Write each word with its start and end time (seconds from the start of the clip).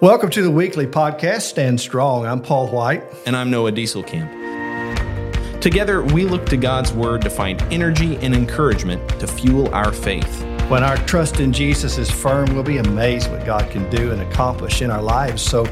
Welcome 0.00 0.30
to 0.30 0.42
the 0.42 0.50
weekly 0.50 0.86
podcast, 0.86 1.40
Stand 1.40 1.80
Strong. 1.80 2.24
I'm 2.24 2.40
Paul 2.40 2.68
White. 2.68 3.02
And 3.26 3.36
I'm 3.36 3.50
Noah 3.50 3.72
Dieselkamp. 3.72 4.30
Together, 5.60 6.04
we 6.04 6.24
look 6.24 6.46
to 6.50 6.56
God's 6.56 6.92
Word 6.92 7.20
to 7.22 7.30
find 7.30 7.60
energy 7.72 8.16
and 8.18 8.32
encouragement 8.32 9.08
to 9.18 9.26
fuel 9.26 9.74
our 9.74 9.90
faith. 9.90 10.44
When 10.68 10.84
our 10.84 10.96
trust 10.98 11.40
in 11.40 11.52
Jesus 11.52 11.98
is 11.98 12.08
firm, 12.08 12.54
we'll 12.54 12.62
be 12.62 12.78
amazed 12.78 13.28
what 13.28 13.44
God 13.44 13.68
can 13.72 13.90
do 13.90 14.12
and 14.12 14.22
accomplish 14.22 14.82
in 14.82 14.92
our 14.92 15.02
lives. 15.02 15.42
So 15.42 15.66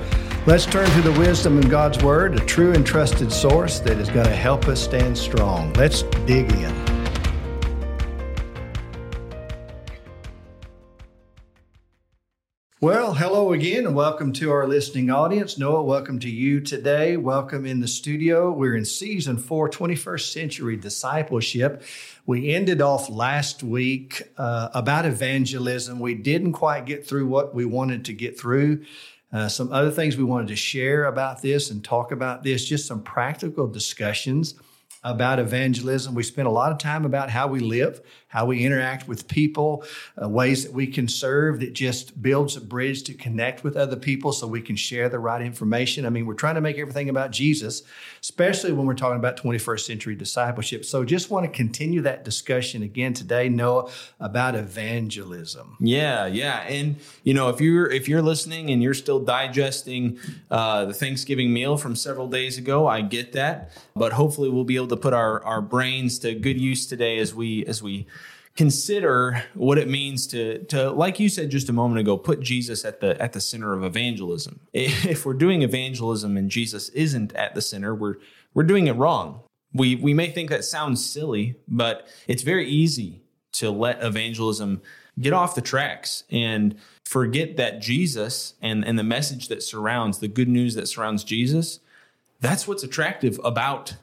let's 0.45 0.67
turn 0.67 0.91
to 0.91 1.03
the 1.03 1.13
wisdom 1.21 1.63
in 1.63 1.69
God's 1.69 2.03
Word, 2.03 2.35
a 2.35 2.45
true 2.45 2.73
and 2.73 2.85
trusted 2.85 3.31
source 3.31 3.79
that 3.79 3.99
is 3.99 4.09
going 4.09 4.27
to 4.27 4.35
help 4.35 4.67
us 4.67 4.83
stand 4.83 5.17
strong. 5.17 5.73
Let's 5.75 6.03
dig 6.27 6.51
in. 6.51 6.86
Well, 12.79 13.15
hello 13.15 13.55
again, 13.55 13.87
and 13.87 13.97
welcome 13.97 14.35
to 14.35 14.53
our 14.53 14.69
listening 14.69 15.09
audience. 15.09 15.57
Noah, 15.57 15.83
welcome 15.83 16.19
to 16.19 16.29
you 16.29 16.61
today. 16.61 17.17
Welcome 17.17 17.65
in 17.65 17.81
the 17.81 17.89
studio. 17.89 18.53
We're 18.53 18.77
in 18.77 18.85
season 18.85 19.39
four, 19.39 19.71
21st 19.71 20.31
century 20.31 20.77
discipleship. 20.77 21.83
We 22.27 22.55
ended 22.55 22.83
off 22.83 23.09
last 23.09 23.63
week 23.63 24.25
uh, 24.37 24.69
about 24.75 25.07
evangelism. 25.07 26.01
We 26.01 26.13
didn't 26.17 26.53
quite 26.53 26.85
get 26.85 27.07
through 27.07 27.29
what 27.29 27.55
we 27.55 27.65
wanted 27.65 28.05
to 28.05 28.13
get 28.13 28.39
through. 28.39 28.85
Uh, 29.33 29.49
some 29.49 29.73
other 29.73 29.91
things 29.91 30.19
we 30.19 30.25
wanted 30.25 30.49
to 30.49 30.57
share 30.57 31.07
about 31.07 31.41
this 31.41 31.71
and 31.71 31.83
talk 31.83 32.13
about 32.13 32.43
this, 32.43 32.63
just 32.63 32.87
some 32.87 33.03
practical 33.03 33.67
discussions 33.67 34.55
about 35.03 35.39
evangelism. 35.39 36.15
We 36.15 36.25
spent 36.25 36.49
a 36.49 36.51
lot 36.51 36.73
of 36.73 36.79
time 36.79 37.05
about 37.05 37.31
how 37.31 37.47
we 37.47 37.61
live, 37.61 38.03
how 38.29 38.45
we 38.45 38.65
interact 38.65 39.07
with 39.07 39.29
people, 39.29 39.85
uh, 40.21 40.29
ways 40.29 40.65
that 40.65 40.73
we 40.73 40.87
can 40.87 41.07
serve 41.07 41.61
that 41.61 41.73
just 41.73 42.21
builds 42.21 42.57
a 42.57 42.61
bridge 42.61 43.05
to 43.05 43.15
connect 43.15 43.63
with 43.63 43.77
other 43.77 43.97
people 43.97 44.33
so 44.33 44.47
we 44.47 44.61
can 44.61 44.75
share 44.75 45.09
the 45.09 45.19
right 45.19 45.43
information. 45.43 46.05
I 46.05 46.11
mean, 46.11 46.27
we're 46.27 46.35
trying 46.35 46.57
to 46.57 46.61
make 46.61 46.77
everything 46.77 47.09
about 47.09 47.31
Jesus, 47.31 47.83
especially 48.21 48.73
when 48.73 48.85
we're 48.85 48.95
talking 48.95 49.19
about 49.19 49.37
21st 49.37 49.81
century 49.81 50.17
discipleship. 50.17 50.85
So 50.85 51.05
just 51.05 51.31
want 51.31 51.47
to 51.47 51.53
continue 51.53 52.03
that 52.03 52.25
discussion 52.25 52.83
again 52.83 53.15
today, 53.15 53.49
Noah, 53.49 53.91
about 54.19 54.57
evangelism. 54.57 55.77
Yeah, 55.79 56.27
yeah. 56.27 56.63
And 56.63 56.97
you 57.23 57.33
know, 57.33 57.49
if 57.49 57.61
you're 57.61 57.89
if 57.91 58.09
you're 58.09 58.23
listening 58.23 58.71
and 58.71 58.83
you're 58.83 58.95
still 58.95 59.21
digesting 59.21 60.19
uh, 60.51 60.87
the 60.87 60.95
Thanksgiving 60.95 61.53
meal 61.53 61.77
from 61.77 61.95
several 61.95 62.29
days 62.29 62.59
ago, 62.59 62.89
I 62.89 63.03
get 63.03 63.33
that. 63.35 63.71
But 63.95 64.13
hopefully 64.13 64.49
we'll 64.49 64.65
be 64.65 64.77
able 64.77 64.89
to 64.89 64.97
put 64.97 65.15
our, 65.15 65.43
our 65.45 65.63
brains 65.63 66.19
to 66.21 66.35
good 66.35 66.61
use 66.61 66.87
today 66.87 67.19
as 67.19 67.35
we 67.35 67.65
as 67.67 67.83
we 67.83 68.07
consider 68.57 69.43
what 69.55 69.79
it 69.79 69.89
means 69.89 70.27
to 70.29 70.65
to 70.65 70.91
like 70.91 71.21
you 71.21 71.29
said 71.29 71.51
just 71.51 71.69
a 71.69 71.73
moment 71.73 72.01
ago 72.01 72.17
put 72.17 72.41
Jesus 72.41 72.85
at 72.85 73.01
the 73.01 73.21
at 73.21 73.33
the 73.33 73.41
center 73.41 73.73
of 73.73 73.85
evangelism. 73.85 74.61
If 74.73 75.27
we're 75.27 75.35
doing 75.35 75.63
evangelism 75.63 76.37
and 76.37 76.51
Jesus 76.51 76.89
isn't 76.91 77.35
at 77.35 77.55
the 77.55 77.63
center, 77.63 77.95
we're 77.95 78.17
we're 78.55 78.65
doing 78.65 78.87
it 78.87 78.97
wrong. 78.97 79.41
We 79.73 79.95
we 79.97 80.15
may 80.15 80.31
think 80.31 80.51
that 80.51 80.65
sounds 80.65 81.05
silly, 81.05 81.57
but 81.69 82.09
it's 82.27 82.43
very 82.43 82.67
easy 82.69 83.23
to 83.53 83.71
let 83.71 84.03
evangelism 84.03 84.83
get 85.19 85.33
off 85.33 85.55
the 85.55 85.63
tracks 85.63 86.25
and 86.31 86.77
forget 87.05 87.57
that 87.57 87.81
Jesus 87.81 88.55
and 88.63 88.85
and 88.85 88.99
the 88.99 89.05
message 89.05 89.49
that 89.49 89.63
surrounds 89.63 90.19
the 90.19 90.29
good 90.29 90.49
news 90.49 90.75
that 90.75 90.89
surrounds 90.89 91.25
Jesus, 91.25 91.81
that's 92.41 92.67
what's 92.67 92.83
attractive 92.83 93.39
about 93.45 93.97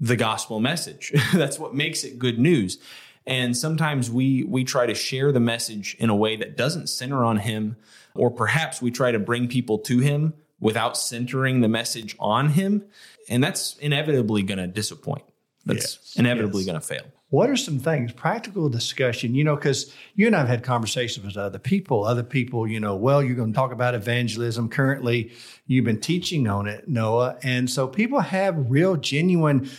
the 0.00 0.16
gospel 0.16 0.60
message. 0.60 1.12
that's 1.34 1.58
what 1.58 1.74
makes 1.74 2.04
it 2.04 2.18
good 2.18 2.38
news. 2.38 2.78
And 3.26 3.56
sometimes 3.56 4.10
we 4.10 4.44
we 4.44 4.64
try 4.64 4.86
to 4.86 4.94
share 4.94 5.30
the 5.32 5.40
message 5.40 5.96
in 5.98 6.10
a 6.10 6.16
way 6.16 6.36
that 6.36 6.56
doesn't 6.56 6.88
center 6.88 7.24
on 7.24 7.38
him, 7.38 7.76
or 8.14 8.30
perhaps 8.30 8.80
we 8.80 8.90
try 8.90 9.12
to 9.12 9.18
bring 9.18 9.46
people 9.48 9.78
to 9.80 9.98
him 9.98 10.34
without 10.58 10.96
centering 10.96 11.60
the 11.60 11.68
message 11.68 12.16
on 12.18 12.50
him, 12.50 12.84
and 13.28 13.42
that's 13.42 13.76
inevitably 13.78 14.42
going 14.42 14.58
to 14.58 14.66
disappoint. 14.66 15.24
That's 15.66 15.98
yes, 16.00 16.16
inevitably 16.16 16.62
yes. 16.62 16.66
going 16.66 16.80
to 16.80 16.86
fail. 16.86 17.04
What 17.28 17.48
are 17.48 17.56
some 17.56 17.78
things, 17.78 18.12
practical 18.12 18.68
discussion, 18.68 19.36
you 19.36 19.44
know, 19.44 19.54
because 19.54 19.94
you 20.16 20.26
and 20.26 20.34
I 20.34 20.40
have 20.40 20.48
had 20.48 20.62
conversations 20.64 21.24
with 21.24 21.36
other 21.36 21.60
people. 21.60 22.04
Other 22.04 22.24
people, 22.24 22.66
you 22.66 22.80
know, 22.80 22.96
well, 22.96 23.22
you're 23.22 23.36
going 23.36 23.52
to 23.52 23.56
talk 23.56 23.70
about 23.70 23.94
evangelism. 23.94 24.68
Currently, 24.68 25.30
you've 25.66 25.84
been 25.84 26.00
teaching 26.00 26.48
on 26.48 26.66
it, 26.66 26.88
Noah. 26.88 27.38
And 27.44 27.70
so 27.70 27.86
people 27.86 28.18
have 28.18 28.70
real, 28.70 28.96
genuine 28.96 29.70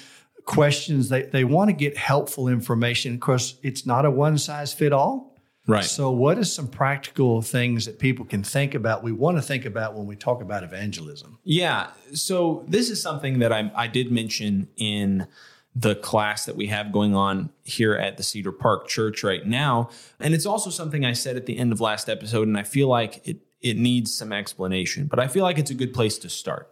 questions. 0.46 1.10
They, 1.10 1.24
they 1.24 1.44
want 1.44 1.70
to 1.70 1.74
get 1.74 1.98
helpful 1.98 2.48
information. 2.48 3.14
Of 3.14 3.20
course, 3.20 3.56
it's 3.64 3.86
not 3.86 4.06
a 4.06 4.12
one 4.12 4.38
size 4.38 4.74
fit 4.74 4.94
all. 4.94 5.32
Right. 5.68 5.84
So, 5.84 6.10
what 6.12 6.38
are 6.38 6.44
some 6.44 6.68
practical 6.68 7.42
things 7.42 7.86
that 7.86 8.00
people 8.00 8.26
can 8.26 8.44
think 8.44 8.74
about? 8.74 9.04
We 9.04 9.12
want 9.12 9.38
to 9.38 9.42
think 9.42 9.66
about 9.66 9.94
when 9.96 10.08
we 10.08 10.16
talk 10.16 10.42
about 10.42 10.64
evangelism. 10.64 11.38
Yeah. 11.44 11.92
So, 12.14 12.66
this 12.68 12.90
is 12.90 13.02
something 13.02 13.40
that 13.40 13.54
I, 13.54 13.72
I 13.76 13.88
did 13.88 14.12
mention 14.12 14.70
in 14.76 15.28
the 15.76 15.96
class 15.96 16.46
that 16.46 16.56
we 16.56 16.68
have 16.68 16.92
going 16.92 17.16
on 17.16 17.50
here 17.64 17.94
at 17.94 18.18
the 18.18 18.24
Cedar 18.24 18.52
Park 18.52 18.88
Church 18.88 19.24
right 19.24 19.46
now. 19.46 19.90
And 20.20 20.34
it's 20.34 20.46
also 20.46 20.70
something 20.70 21.06
I 21.06 21.14
said 21.14 21.38
at 21.38 21.46
the 21.46 21.58
end 21.58 21.72
of 21.72 21.80
last 21.80 22.10
episode, 22.10 22.48
and 22.48 22.58
I 22.58 22.64
feel 22.64 22.88
like 22.88 23.26
it, 23.26 23.38
it 23.62 23.78
needs 23.78 24.14
some 24.14 24.34
explanation, 24.34 25.06
but 25.06 25.20
I 25.20 25.28
feel 25.28 25.44
like 25.44 25.58
it's 25.58 25.72
a 25.72 25.76
good 25.76 25.94
place 25.94 26.18
to 26.20 26.30
start. 26.30 26.70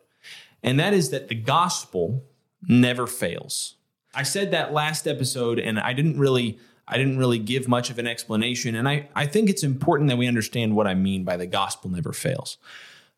And 0.63 0.79
that 0.79 0.94
is 0.94 1.12
that 1.12 1.29
the 1.29 1.35
gospel 1.35 2.25
never 2.68 3.08
fails. 3.08 3.75
I 4.14 4.24
said 4.24 4.52
that 4.52 4.74
last 4.74 5.08
episode 5.08 5.59
and 5.59 5.80
I 5.80 5.94
didn't 5.94 6.20
really 6.20 6.59
I 6.88 6.97
didn't 6.97 7.20
really 7.20 7.38
give 7.38 7.68
much 7.68 7.92
of 7.92 8.00
an 8.00 8.08
explanation 8.08 8.75
and 8.75 8.88
I 8.88 9.09
I 9.16 9.28
think 9.28 9.50
it's 9.50 9.64
important 9.64 10.09
that 10.09 10.18
we 10.18 10.28
understand 10.28 10.75
what 10.75 10.88
I 10.88 10.94
mean 10.94 11.24
by 11.24 11.38
the 11.38 11.46
gospel 11.46 11.90
never 11.90 12.14
fails. 12.14 12.58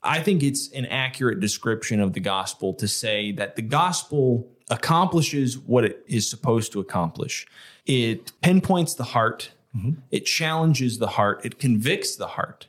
I 0.04 0.20
think 0.20 0.42
it's 0.42 0.72
an 0.72 0.86
accurate 0.88 1.40
description 1.40 2.00
of 2.00 2.14
the 2.14 2.20
gospel 2.20 2.74
to 2.76 2.88
say 2.88 3.32
that 3.34 3.56
the 3.56 3.62
gospel 3.62 4.50
accomplishes 4.70 5.58
what 5.60 5.86
it 5.86 6.04
is 6.08 6.28
supposed 6.28 6.72
to 6.72 6.80
accomplish. 6.80 7.46
It 7.86 8.32
pinpoints 8.42 8.96
the 8.96 9.04
heart, 9.04 9.52
mm-hmm. 9.76 10.00
it 10.10 10.26
challenges 10.26 10.98
the 10.98 11.08
heart, 11.08 11.46
it 11.46 11.60
convicts 11.60 12.16
the 12.16 12.28
heart. 12.28 12.68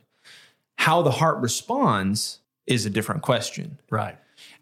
How 0.77 1.01
the 1.01 1.11
heart 1.11 1.37
responds 1.39 2.39
is 2.67 2.85
a 2.85 2.89
different 2.89 3.21
question. 3.21 3.79
Right. 3.89 4.17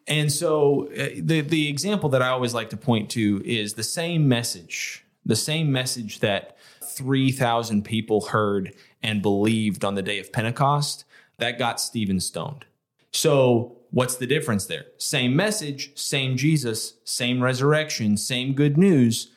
And 0.07 0.31
so 0.31 0.89
uh, 0.91 1.09
the 1.17 1.41
the 1.41 1.69
example 1.69 2.09
that 2.09 2.21
I 2.21 2.29
always 2.29 2.53
like 2.53 2.69
to 2.71 2.77
point 2.77 3.09
to 3.11 3.41
is 3.45 3.75
the 3.75 3.83
same 3.83 4.27
message, 4.27 5.05
the 5.25 5.35
same 5.35 5.71
message 5.71 6.19
that 6.19 6.57
3000 6.83 7.83
people 7.83 8.27
heard 8.27 8.73
and 9.01 9.21
believed 9.21 9.85
on 9.85 9.95
the 9.95 10.01
day 10.01 10.19
of 10.19 10.31
Pentecost, 10.31 11.05
that 11.37 11.57
got 11.57 11.79
Stephen 11.79 12.19
stoned. 12.19 12.65
So 13.11 13.77
what's 13.91 14.15
the 14.15 14.27
difference 14.27 14.65
there? 14.65 14.85
Same 14.97 15.35
message, 15.35 15.91
same 15.95 16.37
Jesus, 16.37 16.95
same 17.03 17.41
resurrection, 17.41 18.17
same 18.17 18.53
good 18.53 18.77
news. 18.77 19.31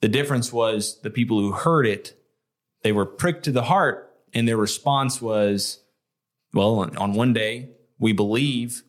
The 0.00 0.08
difference 0.08 0.52
was 0.52 1.00
the 1.00 1.10
people 1.10 1.40
who 1.40 1.52
heard 1.52 1.86
it, 1.86 2.14
they 2.82 2.92
were 2.92 3.06
pricked 3.06 3.44
to 3.44 3.52
the 3.52 3.64
heart, 3.64 4.12
and 4.34 4.48
their 4.48 4.56
response 4.56 5.22
was, 5.22 5.78
well, 6.52 6.80
on 6.80 7.12
one 7.14 7.32
day, 7.32 7.70
we 7.98 8.12
believe 8.12 8.82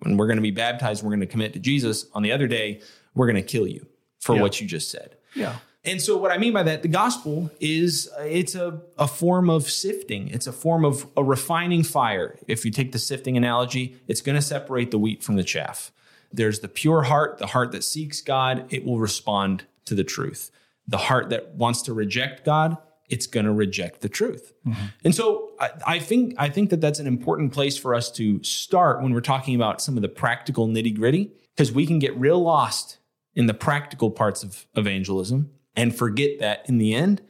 when 0.00 0.16
we're 0.16 0.26
going 0.26 0.36
to 0.36 0.42
be 0.42 0.50
baptized, 0.50 1.02
we're 1.02 1.10
going 1.10 1.20
to 1.20 1.26
commit 1.26 1.52
to 1.54 1.58
Jesus. 1.58 2.06
On 2.14 2.22
the 2.22 2.32
other 2.32 2.46
day, 2.46 2.80
we're 3.14 3.26
going 3.26 3.36
to 3.36 3.42
kill 3.42 3.66
you 3.66 3.86
for 4.18 4.34
yeah. 4.34 4.42
what 4.42 4.60
you 4.60 4.66
just 4.66 4.90
said. 4.90 5.16
Yeah. 5.34 5.56
And 5.82 6.00
so 6.00 6.18
what 6.18 6.30
I 6.30 6.36
mean 6.36 6.52
by 6.52 6.62
that, 6.64 6.82
the 6.82 6.88
gospel 6.88 7.50
is 7.58 8.08
uh, 8.18 8.22
it's 8.22 8.54
a, 8.54 8.82
a 8.98 9.08
form 9.08 9.48
of 9.48 9.70
sifting. 9.70 10.28
It's 10.28 10.46
a 10.46 10.52
form 10.52 10.84
of 10.84 11.06
a 11.16 11.24
refining 11.24 11.84
fire. 11.84 12.38
If 12.46 12.64
you 12.64 12.70
take 12.70 12.92
the 12.92 12.98
sifting 12.98 13.36
analogy, 13.36 13.96
it's 14.06 14.20
going 14.20 14.36
to 14.36 14.42
separate 14.42 14.90
the 14.90 14.98
wheat 14.98 15.22
from 15.22 15.36
the 15.36 15.44
chaff. 15.44 15.90
There's 16.32 16.60
the 16.60 16.68
pure 16.68 17.02
heart, 17.04 17.38
the 17.38 17.46
heart 17.46 17.72
that 17.72 17.82
seeks 17.82 18.20
God, 18.20 18.66
it 18.68 18.84
will 18.84 18.98
respond 18.98 19.64
to 19.86 19.94
the 19.94 20.04
truth. 20.04 20.50
The 20.86 20.98
heart 20.98 21.30
that 21.30 21.54
wants 21.54 21.82
to 21.82 21.94
reject 21.94 22.44
God, 22.44 22.76
it's 23.10 23.26
going 23.26 23.46
to 23.46 23.52
reject 23.52 24.00
the 24.00 24.08
truth. 24.08 24.52
Mm-hmm. 24.66 24.86
And 25.04 25.14
so 25.14 25.50
I, 25.60 25.70
I, 25.86 25.98
think 25.98 26.34
I 26.38 26.48
think 26.48 26.70
that 26.70 26.80
that's 26.80 26.98
an 26.98 27.06
important 27.06 27.52
place 27.52 27.76
for 27.76 27.94
us 27.94 28.10
to 28.12 28.42
start 28.42 29.02
when 29.02 29.12
we're 29.12 29.20
talking 29.20 29.54
about 29.54 29.82
some 29.82 29.96
of 29.96 30.02
the 30.02 30.08
practical 30.08 30.68
nitty 30.68 30.96
gritty, 30.96 31.32
because 31.54 31.72
we 31.72 31.86
can 31.86 31.98
get 31.98 32.16
real 32.16 32.40
lost 32.40 32.98
in 33.34 33.46
the 33.46 33.54
practical 33.54 34.10
parts 34.10 34.42
of 34.42 34.66
evangelism 34.76 35.50
and 35.76 35.94
forget 35.94 36.38
that 36.40 36.68
in 36.68 36.78
the 36.78 36.94
end, 36.94 37.22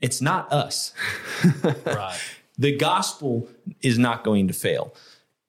it's 0.00 0.20
not 0.20 0.50
us. 0.52 0.92
right. 1.84 2.18
The 2.58 2.76
gospel 2.76 3.48
is 3.80 3.98
not 3.98 4.24
going 4.24 4.48
to 4.48 4.54
fail. 4.54 4.94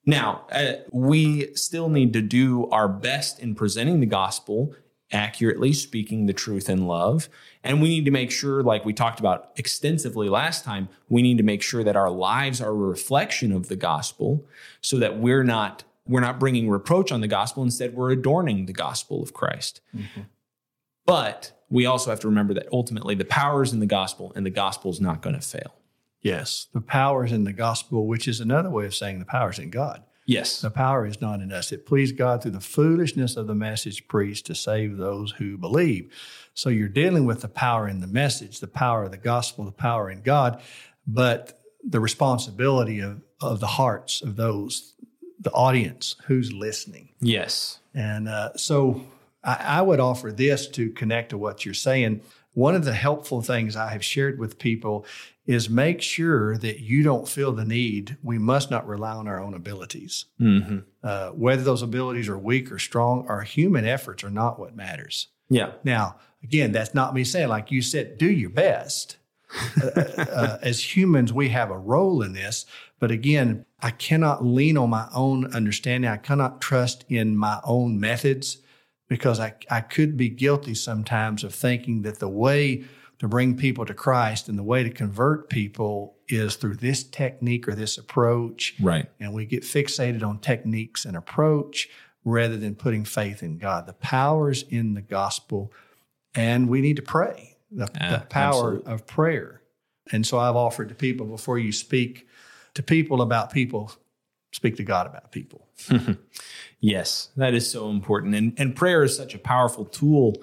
Now, 0.05 0.45
uh, 0.51 0.73
we 0.91 1.53
still 1.55 1.89
need 1.89 2.13
to 2.13 2.21
do 2.21 2.67
our 2.69 2.87
best 2.87 3.39
in 3.39 3.53
presenting 3.53 3.99
the 3.99 4.05
gospel 4.05 4.73
accurately, 5.11 5.73
speaking 5.73 6.25
the 6.25 6.33
truth 6.33 6.69
in 6.69 6.87
love. 6.87 7.29
And 7.63 7.81
we 7.81 7.89
need 7.89 8.05
to 8.05 8.11
make 8.11 8.31
sure, 8.31 8.63
like 8.63 8.85
we 8.85 8.93
talked 8.93 9.19
about 9.19 9.51
extensively 9.57 10.29
last 10.29 10.63
time, 10.63 10.89
we 11.09 11.21
need 11.21 11.37
to 11.37 11.43
make 11.43 11.61
sure 11.61 11.83
that 11.83 11.95
our 11.95 12.09
lives 12.09 12.61
are 12.61 12.69
a 12.69 12.73
reflection 12.73 13.51
of 13.51 13.67
the 13.67 13.75
gospel 13.75 14.45
so 14.81 14.97
that 14.97 15.17
we're 15.17 15.43
not 15.43 15.83
we're 16.07 16.19
not 16.19 16.39
bringing 16.39 16.69
reproach 16.69 17.11
on 17.11 17.21
the 17.21 17.27
gospel 17.27 17.61
instead 17.63 17.93
we're 17.93 18.11
adorning 18.11 18.65
the 18.65 18.73
gospel 18.73 19.21
of 19.21 19.33
Christ. 19.33 19.81
Mm-hmm. 19.95 20.21
But 21.05 21.51
we 21.69 21.85
also 21.85 22.09
have 22.09 22.19
to 22.21 22.27
remember 22.27 22.53
that 22.55 22.67
ultimately 22.73 23.15
the 23.15 23.25
power 23.25 23.63
is 23.63 23.71
in 23.71 23.79
the 23.79 23.85
gospel 23.85 24.33
and 24.35 24.45
the 24.45 24.51
gospel 24.51 24.91
is 24.91 24.99
not 24.99 25.21
going 25.21 25.35
to 25.35 25.41
fail. 25.41 25.75
Yes, 26.21 26.67
the 26.73 26.81
power 26.81 27.25
is 27.25 27.31
in 27.31 27.45
the 27.45 27.53
gospel, 27.53 28.07
which 28.07 28.27
is 28.27 28.39
another 28.39 28.69
way 28.69 28.85
of 28.85 28.93
saying 28.93 29.19
the 29.19 29.25
power 29.25 29.49
is 29.49 29.59
in 29.59 29.69
God. 29.69 30.03
Yes. 30.25 30.61
The 30.61 30.69
power 30.69 31.05
is 31.05 31.19
not 31.19 31.41
in 31.41 31.51
us. 31.51 31.71
It 31.71 31.85
pleased 31.85 32.17
God 32.17 32.41
through 32.41 32.51
the 32.51 32.59
foolishness 32.59 33.35
of 33.35 33.47
the 33.47 33.55
message 33.55 34.07
preached 34.07 34.45
to 34.47 34.55
save 34.55 34.97
those 34.97 35.31
who 35.33 35.57
believe. 35.57 36.13
So 36.53 36.69
you're 36.69 36.87
dealing 36.89 37.25
with 37.25 37.41
the 37.41 37.47
power 37.47 37.87
in 37.87 38.01
the 38.01 38.07
message, 38.07 38.59
the 38.59 38.67
power 38.67 39.03
of 39.03 39.11
the 39.11 39.17
gospel, 39.17 39.65
the 39.65 39.71
power 39.71 40.09
in 40.09 40.21
God, 40.21 40.61
but 41.07 41.59
the 41.83 41.99
responsibility 41.99 42.99
of, 42.99 43.21
of 43.41 43.59
the 43.59 43.67
hearts 43.67 44.21
of 44.21 44.35
those, 44.35 44.93
the 45.39 45.51
audience 45.51 46.15
who's 46.25 46.53
listening. 46.53 47.09
Yes. 47.19 47.79
And 47.93 48.29
uh, 48.29 48.55
so 48.55 49.01
I, 49.43 49.55
I 49.55 49.81
would 49.81 49.99
offer 49.99 50.31
this 50.31 50.67
to 50.69 50.91
connect 50.91 51.31
to 51.31 51.37
what 51.37 51.65
you're 51.65 51.73
saying. 51.73 52.21
One 52.53 52.75
of 52.75 52.83
the 52.83 52.93
helpful 52.93 53.41
things 53.41 53.75
I 53.75 53.91
have 53.91 54.03
shared 54.03 54.37
with 54.37 54.59
people 54.59 55.05
is 55.45 55.69
make 55.69 56.01
sure 56.01 56.57
that 56.57 56.79
you 56.79 57.01
don't 57.01 57.27
feel 57.27 57.51
the 57.51 57.65
need. 57.65 58.17
We 58.21 58.37
must 58.37 58.69
not 58.69 58.87
rely 58.87 59.13
on 59.13 59.27
our 59.27 59.39
own 59.39 59.53
abilities. 59.53 60.25
Mm-hmm. 60.39 60.79
Uh, 61.03 61.29
whether 61.29 61.63
those 61.63 61.81
abilities 61.81 62.27
are 62.29 62.37
weak 62.37 62.71
or 62.71 62.77
strong, 62.77 63.25
our 63.27 63.41
human 63.41 63.85
efforts 63.85 64.23
are 64.23 64.29
not 64.29 64.59
what 64.59 64.75
matters. 64.75 65.27
Yeah. 65.49 65.71
Now, 65.83 66.17
again, 66.43 66.71
that's 66.71 66.93
not 66.93 67.13
me 67.13 67.23
saying, 67.23 67.49
like 67.49 67.71
you 67.71 67.81
said, 67.81 68.17
do 68.17 68.29
your 68.29 68.49
best. 68.49 69.17
uh, 69.83 70.01
uh, 70.17 70.57
as 70.61 70.95
humans, 70.95 71.33
we 71.33 71.49
have 71.49 71.71
a 71.71 71.77
role 71.77 72.21
in 72.21 72.33
this. 72.33 72.65
But 72.99 73.11
again, 73.11 73.65
I 73.81 73.91
cannot 73.91 74.45
lean 74.45 74.77
on 74.77 74.89
my 74.89 75.07
own 75.13 75.53
understanding. 75.53 76.09
I 76.09 76.17
cannot 76.17 76.61
trust 76.61 77.03
in 77.09 77.35
my 77.35 77.59
own 77.63 77.99
methods 77.99 78.57
because 79.11 79.41
I, 79.41 79.53
I 79.69 79.81
could 79.81 80.15
be 80.15 80.29
guilty 80.29 80.73
sometimes 80.73 81.43
of 81.43 81.53
thinking 81.53 82.03
that 82.03 82.19
the 82.19 82.29
way 82.29 82.85
to 83.19 83.27
bring 83.27 83.57
people 83.57 83.85
to 83.85 83.93
Christ 83.93 84.47
and 84.47 84.57
the 84.57 84.63
way 84.63 84.83
to 84.83 84.89
convert 84.89 85.49
people 85.49 86.15
is 86.29 86.55
through 86.55 86.75
this 86.75 87.03
technique 87.03 87.67
or 87.67 87.75
this 87.75 87.97
approach. 87.97 88.73
Right. 88.79 89.09
And 89.19 89.33
we 89.33 89.45
get 89.45 89.63
fixated 89.63 90.23
on 90.23 90.39
techniques 90.39 91.03
and 91.03 91.17
approach 91.17 91.89
rather 92.23 92.55
than 92.55 92.73
putting 92.73 93.03
faith 93.03 93.43
in 93.43 93.57
God. 93.57 93.85
The 93.85 93.91
power's 93.95 94.63
in 94.63 94.93
the 94.93 95.01
gospel, 95.01 95.73
and 96.33 96.69
we 96.69 96.79
need 96.79 96.95
to 96.95 97.01
pray 97.01 97.57
the, 97.69 97.89
Yeah, 97.93 98.11
the 98.19 98.25
power 98.27 98.77
absolutely. 98.77 98.93
of 98.93 99.07
prayer. 99.07 99.61
And 100.13 100.25
so 100.25 100.39
I've 100.39 100.55
offered 100.55 100.87
to 100.87 100.95
people 100.95 101.25
before 101.25 101.59
you 101.59 101.73
speak 101.73 102.29
to 102.75 102.81
people 102.81 103.21
about 103.21 103.51
people, 103.51 103.91
speak 104.53 104.77
to 104.77 104.85
God 104.85 105.05
about 105.05 105.33
people. 105.33 105.67
Yes, 106.83 107.29
that 107.37 107.53
is 107.53 107.69
so 107.69 107.91
important. 107.91 108.33
And, 108.33 108.53
and 108.57 108.75
prayer 108.75 109.03
is 109.03 109.15
such 109.15 109.35
a 109.35 109.37
powerful 109.37 109.85
tool 109.85 110.33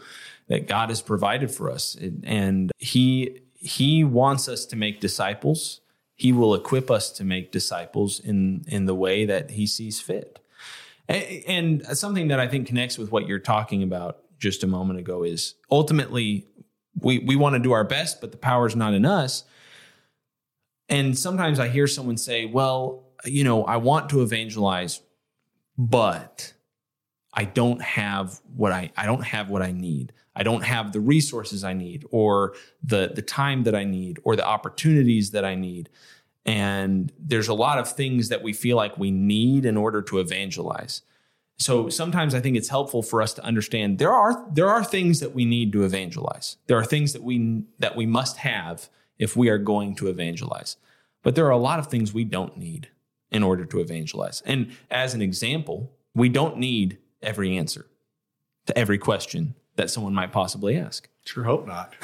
that 0.46 0.69
God 0.69 0.88
has 0.88 1.02
provided 1.02 1.50
for 1.50 1.69
us. 1.69 1.96
And- 1.96 2.25
And 2.25 2.73
He 2.79 3.40
He 3.55 4.05
wants 4.05 4.49
us 4.49 4.64
to 4.67 4.76
make 4.76 5.00
disciples. 5.00 5.81
He 6.14 6.32
will 6.32 6.55
equip 6.55 6.93
us 6.93 7.11
to 7.14 7.25
make 7.25 7.50
disciples 7.50 8.20
in, 8.20 8.64
in 8.69 8.87
the 8.87 8.94
way 8.94 9.25
that 9.25 9.50
He 9.50 9.67
sees 9.67 10.00
fit. 10.00 10.38
A- 11.08 11.43
And 11.49 11.84
something 11.99 12.29
that 12.29 12.38
I 12.38 12.46
think 12.46 12.69
connects 12.69 12.99
with 12.99 13.11
what 13.11 13.26
you're 13.26 13.41
talking 13.41 13.82
about 13.82 14.19
just 14.38 14.62
a 14.62 14.69
moment 14.69 15.00
ago 15.00 15.25
is 15.25 15.55
ultimately 15.73 16.46
we, 17.00 17.19
we 17.19 17.34
want 17.34 17.55
to 17.55 17.58
do 17.61 17.73
our 17.73 17.84
best, 17.84 18.20
but 18.20 18.31
the 18.31 18.38
power 18.38 18.67
is 18.67 18.76
not 18.76 18.94
in 18.94 19.05
us. 19.05 19.43
And 20.88 21.19
sometimes 21.19 21.58
I 21.58 21.69
hear 21.69 21.87
someone 21.87 22.17
say, 22.17 22.46
well, 22.46 23.05
you 23.25 23.43
know, 23.44 23.64
I 23.64 23.76
want 23.76 24.08
to 24.11 24.23
evangelize, 24.23 25.00
but 25.78 26.52
I 27.32 27.44
don't 27.44 27.80
have 27.80 28.40
what 28.56 28.72
I 28.72 28.90
I 28.96 29.06
don't 29.06 29.25
have 29.25 29.48
what 29.48 29.62
I 29.62 29.70
need. 29.70 30.12
I 30.34 30.42
don't 30.42 30.64
have 30.64 30.92
the 30.92 31.00
resources 31.00 31.62
I 31.62 31.72
need 31.72 32.04
or 32.10 32.54
the 32.82 33.12
the 33.14 33.22
time 33.22 33.62
that 33.62 33.76
I 33.76 33.84
need 33.84 34.19
or 34.25 34.34
the 34.34 34.44
opportunities 34.44 35.30
that 35.30 35.44
I 35.44 35.54
need. 35.54 35.88
And 36.44 37.12
there's 37.19 37.48
a 37.48 37.54
lot 37.54 37.78
of 37.78 37.90
things 37.90 38.28
that 38.30 38.42
we 38.42 38.52
feel 38.52 38.76
like 38.76 38.98
we 38.98 39.10
need 39.10 39.64
in 39.64 39.76
order 39.76 40.02
to 40.02 40.19
evangelize. 40.19 41.02
So 41.58 41.88
sometimes 41.88 42.34
I 42.34 42.40
think 42.40 42.56
it's 42.56 42.69
helpful 42.69 43.02
for 43.02 43.20
us 43.20 43.34
to 43.34 43.44
understand 43.44 43.98
there 43.98 44.12
are 44.12 44.46
there 44.52 44.69
are 44.69 44.82
things 44.82 45.20
that 45.20 45.34
we 45.34 45.44
need 45.44 45.72
to 45.72 45.84
evangelize. 45.84 46.56
There 46.66 46.78
are 46.78 46.84
things 46.84 47.12
that 47.12 47.22
we 47.22 47.62
that 47.78 47.94
we 47.94 48.06
must 48.06 48.38
have 48.38 48.88
if 49.19 49.36
we 49.36 49.48
are 49.48 49.58
going 49.58 49.94
to 49.96 50.08
evangelize. 50.08 50.76
But 51.22 51.34
there 51.34 51.46
are 51.46 51.50
a 51.50 51.58
lot 51.58 51.78
of 51.78 51.86
things 51.86 52.12
we 52.12 52.24
don't 52.24 52.56
need 52.56 52.88
in 53.30 53.42
order 53.42 53.64
to 53.64 53.80
evangelize. 53.80 54.42
And 54.46 54.72
as 54.90 55.14
an 55.14 55.22
example, 55.22 55.92
we 56.14 56.28
don't 56.28 56.58
need 56.58 56.98
every 57.22 57.56
answer 57.56 57.86
to 58.66 58.78
every 58.78 58.98
question 58.98 59.54
that 59.76 59.90
someone 59.90 60.12
might 60.12 60.32
possibly 60.32 60.76
ask. 60.76 61.08
Sure 61.25 61.44
hope 61.44 61.66
not. 61.66 61.94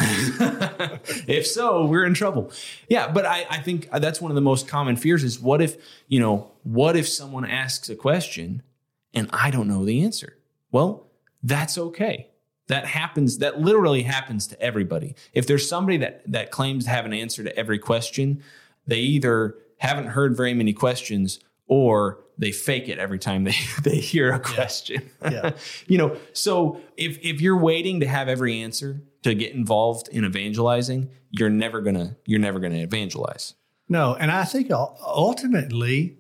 if 1.27 1.47
so, 1.47 1.87
we're 1.87 2.05
in 2.05 2.15
trouble. 2.15 2.53
Yeah, 2.89 3.11
but 3.11 3.27
I, 3.27 3.47
I 3.51 3.59
think 3.59 3.89
that's 3.91 4.21
one 4.21 4.31
of 4.31 4.35
the 4.35 4.41
most 4.41 4.69
common 4.69 4.97
fears 4.97 5.25
is 5.25 5.41
what 5.41 5.61
if, 5.61 5.77
you 6.07 6.21
know, 6.21 6.53
what 6.63 6.97
if 6.97 7.09
someone 7.09 7.45
asks 7.45 7.89
a 7.89 7.97
question 7.97 8.63
and 9.13 9.29
I 9.33 9.51
don't 9.51 9.67
know 9.67 9.85
the 9.85 10.05
answer? 10.05 10.37
Well, 10.71 11.07
that's 11.43 11.77
okay. 11.77 12.29
That 12.69 12.87
happens, 12.87 13.39
that 13.39 13.61
literally 13.61 14.03
happens 14.03 14.47
to 14.49 14.61
everybody. 14.61 15.15
If 15.33 15.47
there's 15.47 15.69
somebody 15.69 15.99
that 15.99 16.23
that 16.31 16.51
claims 16.51 16.85
to 16.85 16.91
have 16.91 17.05
an 17.05 17.13
answer 17.13 17.43
to 17.45 17.57
every 17.59 17.79
question, 17.79 18.43
they 18.87 19.01
either 19.01 19.57
haven't 19.85 20.07
heard 20.07 20.37
very 20.37 20.55
many 20.55 20.73
questions 20.73 21.41
or 21.67 22.21
they 22.37 22.53
fake 22.53 22.89
it 22.89 22.99
every 22.99 23.19
time 23.19 23.45
they, 23.45 23.55
they 23.83 23.97
hear 23.97 24.33
a 24.33 24.39
question. 24.39 25.11
Yeah. 25.23 25.53
you 25.87 25.99
know, 25.99 26.17
so 26.33 26.81
if 26.97 27.19
if 27.23 27.41
you're 27.41 27.59
waiting 27.59 28.01
to 28.01 28.07
have 28.07 28.29
every 28.29 28.61
answer 28.61 29.03
to 29.23 29.35
get 29.35 29.53
involved 29.53 30.09
in 30.09 30.25
evangelizing, 30.25 31.11
you're 31.31 31.51
never 31.51 31.81
gonna 31.81 32.17
you're 32.27 32.41
never 32.41 32.59
gonna 32.61 32.79
evangelize. 32.79 33.55
No, 33.89 34.15
and 34.15 34.31
I 34.31 34.45
think 34.45 34.71
ultimately, 34.73 36.17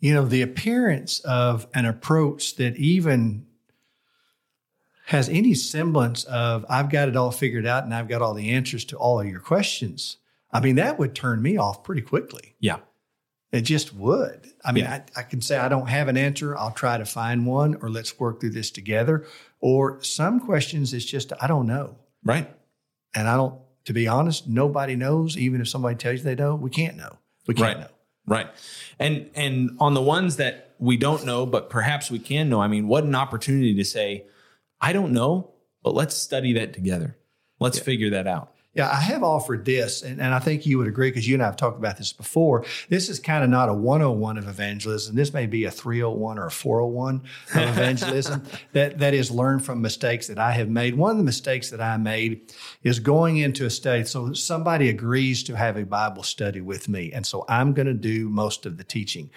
you 0.00 0.12
know, 0.12 0.26
the 0.26 0.42
appearance 0.42 1.20
of 1.20 1.66
an 1.74 1.86
approach 1.86 2.56
that 2.56 2.76
even 2.76 3.46
has 5.06 5.28
any 5.28 5.54
semblance 5.54 6.24
of 6.24 6.64
I've 6.68 6.90
got 6.90 7.08
it 7.08 7.16
all 7.16 7.32
figured 7.32 7.66
out 7.66 7.84
and 7.84 7.94
I've 7.94 8.08
got 8.08 8.22
all 8.22 8.34
the 8.34 8.50
answers 8.50 8.84
to 8.86 8.96
all 8.96 9.20
of 9.20 9.26
your 9.26 9.40
questions. 9.40 10.18
I 10.52 10.60
mean, 10.60 10.76
that 10.76 10.98
would 10.98 11.14
turn 11.14 11.42
me 11.42 11.56
off 11.56 11.82
pretty 11.82 12.02
quickly. 12.02 12.54
Yeah. 12.60 12.78
It 13.52 13.62
just 13.62 13.92
would. 13.94 14.46
I 14.64 14.70
mean, 14.72 14.84
Yeah. 14.84 15.02
I, 15.16 15.20
I 15.20 15.22
can 15.24 15.40
say 15.40 15.56
I 15.58 15.68
don't 15.68 15.88
have 15.88 16.06
an 16.08 16.16
answer. 16.16 16.56
I'll 16.56 16.70
try 16.70 16.98
to 16.98 17.04
find 17.04 17.46
one, 17.46 17.76
or 17.82 17.90
let's 17.90 18.18
work 18.20 18.40
through 18.40 18.50
this 18.50 18.70
together. 18.70 19.26
Or 19.60 20.02
some 20.02 20.40
questions, 20.40 20.94
it's 20.94 21.04
just 21.04 21.32
I 21.40 21.46
don't 21.48 21.66
know, 21.66 21.96
Right. 22.24 22.48
and 23.14 23.28
I 23.28 23.36
don't. 23.36 23.60
To 23.86 23.92
be 23.94 24.06
honest, 24.06 24.46
nobody 24.46 24.94
knows. 24.94 25.36
Even 25.36 25.60
if 25.60 25.68
somebody 25.68 25.96
tells 25.96 26.18
you 26.18 26.24
they 26.24 26.34
know, 26.36 26.54
we 26.54 26.70
can't 26.70 26.96
know. 26.96 27.18
We 27.46 27.54
can't 27.54 27.76
Right. 27.78 27.80
know. 27.80 27.90
Right. 28.26 28.46
And 28.98 29.30
and 29.34 29.76
on 29.80 29.94
the 29.94 30.02
ones 30.02 30.36
that 30.36 30.74
we 30.78 30.96
don't 30.96 31.24
know, 31.26 31.44
but 31.46 31.70
perhaps 31.70 32.10
we 32.10 32.18
can 32.20 32.48
know, 32.48 32.60
I 32.60 32.68
mean, 32.68 32.86
what 32.88 33.02
an 33.04 33.14
opportunity 33.14 33.74
to 33.74 33.84
say, 33.84 34.26
I 34.80 34.92
don't 34.92 35.12
know, 35.12 35.50
but 35.82 35.94
let's 35.94 36.14
study 36.14 36.52
that 36.52 36.72
together. 36.72 37.16
Let's 37.58 37.78
figure 37.78 38.10
that 38.10 38.26
out. 38.26 38.52
Yeah, 38.72 38.88
I 38.88 39.00
have 39.00 39.24
offered 39.24 39.64
this, 39.64 40.02
and, 40.02 40.20
and 40.20 40.32
I 40.32 40.38
think 40.38 40.64
you 40.64 40.78
would 40.78 40.86
agree 40.86 41.10
because 41.10 41.26
you 41.26 41.34
and 41.34 41.42
I 41.42 41.46
have 41.46 41.56
talked 41.56 41.78
about 41.78 41.98
this 41.98 42.12
before. 42.12 42.64
This 42.88 43.08
is 43.08 43.18
kind 43.18 43.42
of 43.42 43.50
not 43.50 43.68
a 43.68 43.74
101 43.74 44.38
of 44.38 44.46
evangelism. 44.46 45.16
This 45.16 45.32
may 45.32 45.46
be 45.46 45.64
a 45.64 45.72
301 45.72 46.38
or 46.38 46.46
a 46.46 46.50
401 46.52 47.16
of 47.16 47.56
evangelism 47.56 48.44
that, 48.72 48.98
that 48.98 49.12
is 49.12 49.32
learned 49.32 49.64
from 49.64 49.82
mistakes 49.82 50.28
that 50.28 50.38
I 50.38 50.52
have 50.52 50.68
made. 50.68 50.94
One 50.94 51.10
of 51.10 51.16
the 51.16 51.24
mistakes 51.24 51.70
that 51.70 51.80
I 51.80 51.96
made 51.96 52.52
is 52.84 53.00
going 53.00 53.38
into 53.38 53.66
a 53.66 53.70
study. 53.70 54.04
So 54.04 54.34
somebody 54.34 54.88
agrees 54.88 55.42
to 55.44 55.56
have 55.56 55.76
a 55.76 55.84
Bible 55.84 56.22
study 56.22 56.60
with 56.60 56.88
me, 56.88 57.10
and 57.12 57.26
so 57.26 57.44
I'm 57.48 57.72
going 57.72 57.88
to 57.88 57.94
do 57.94 58.28
most 58.28 58.66
of 58.66 58.76
the 58.76 58.84
teaching. 58.84 59.30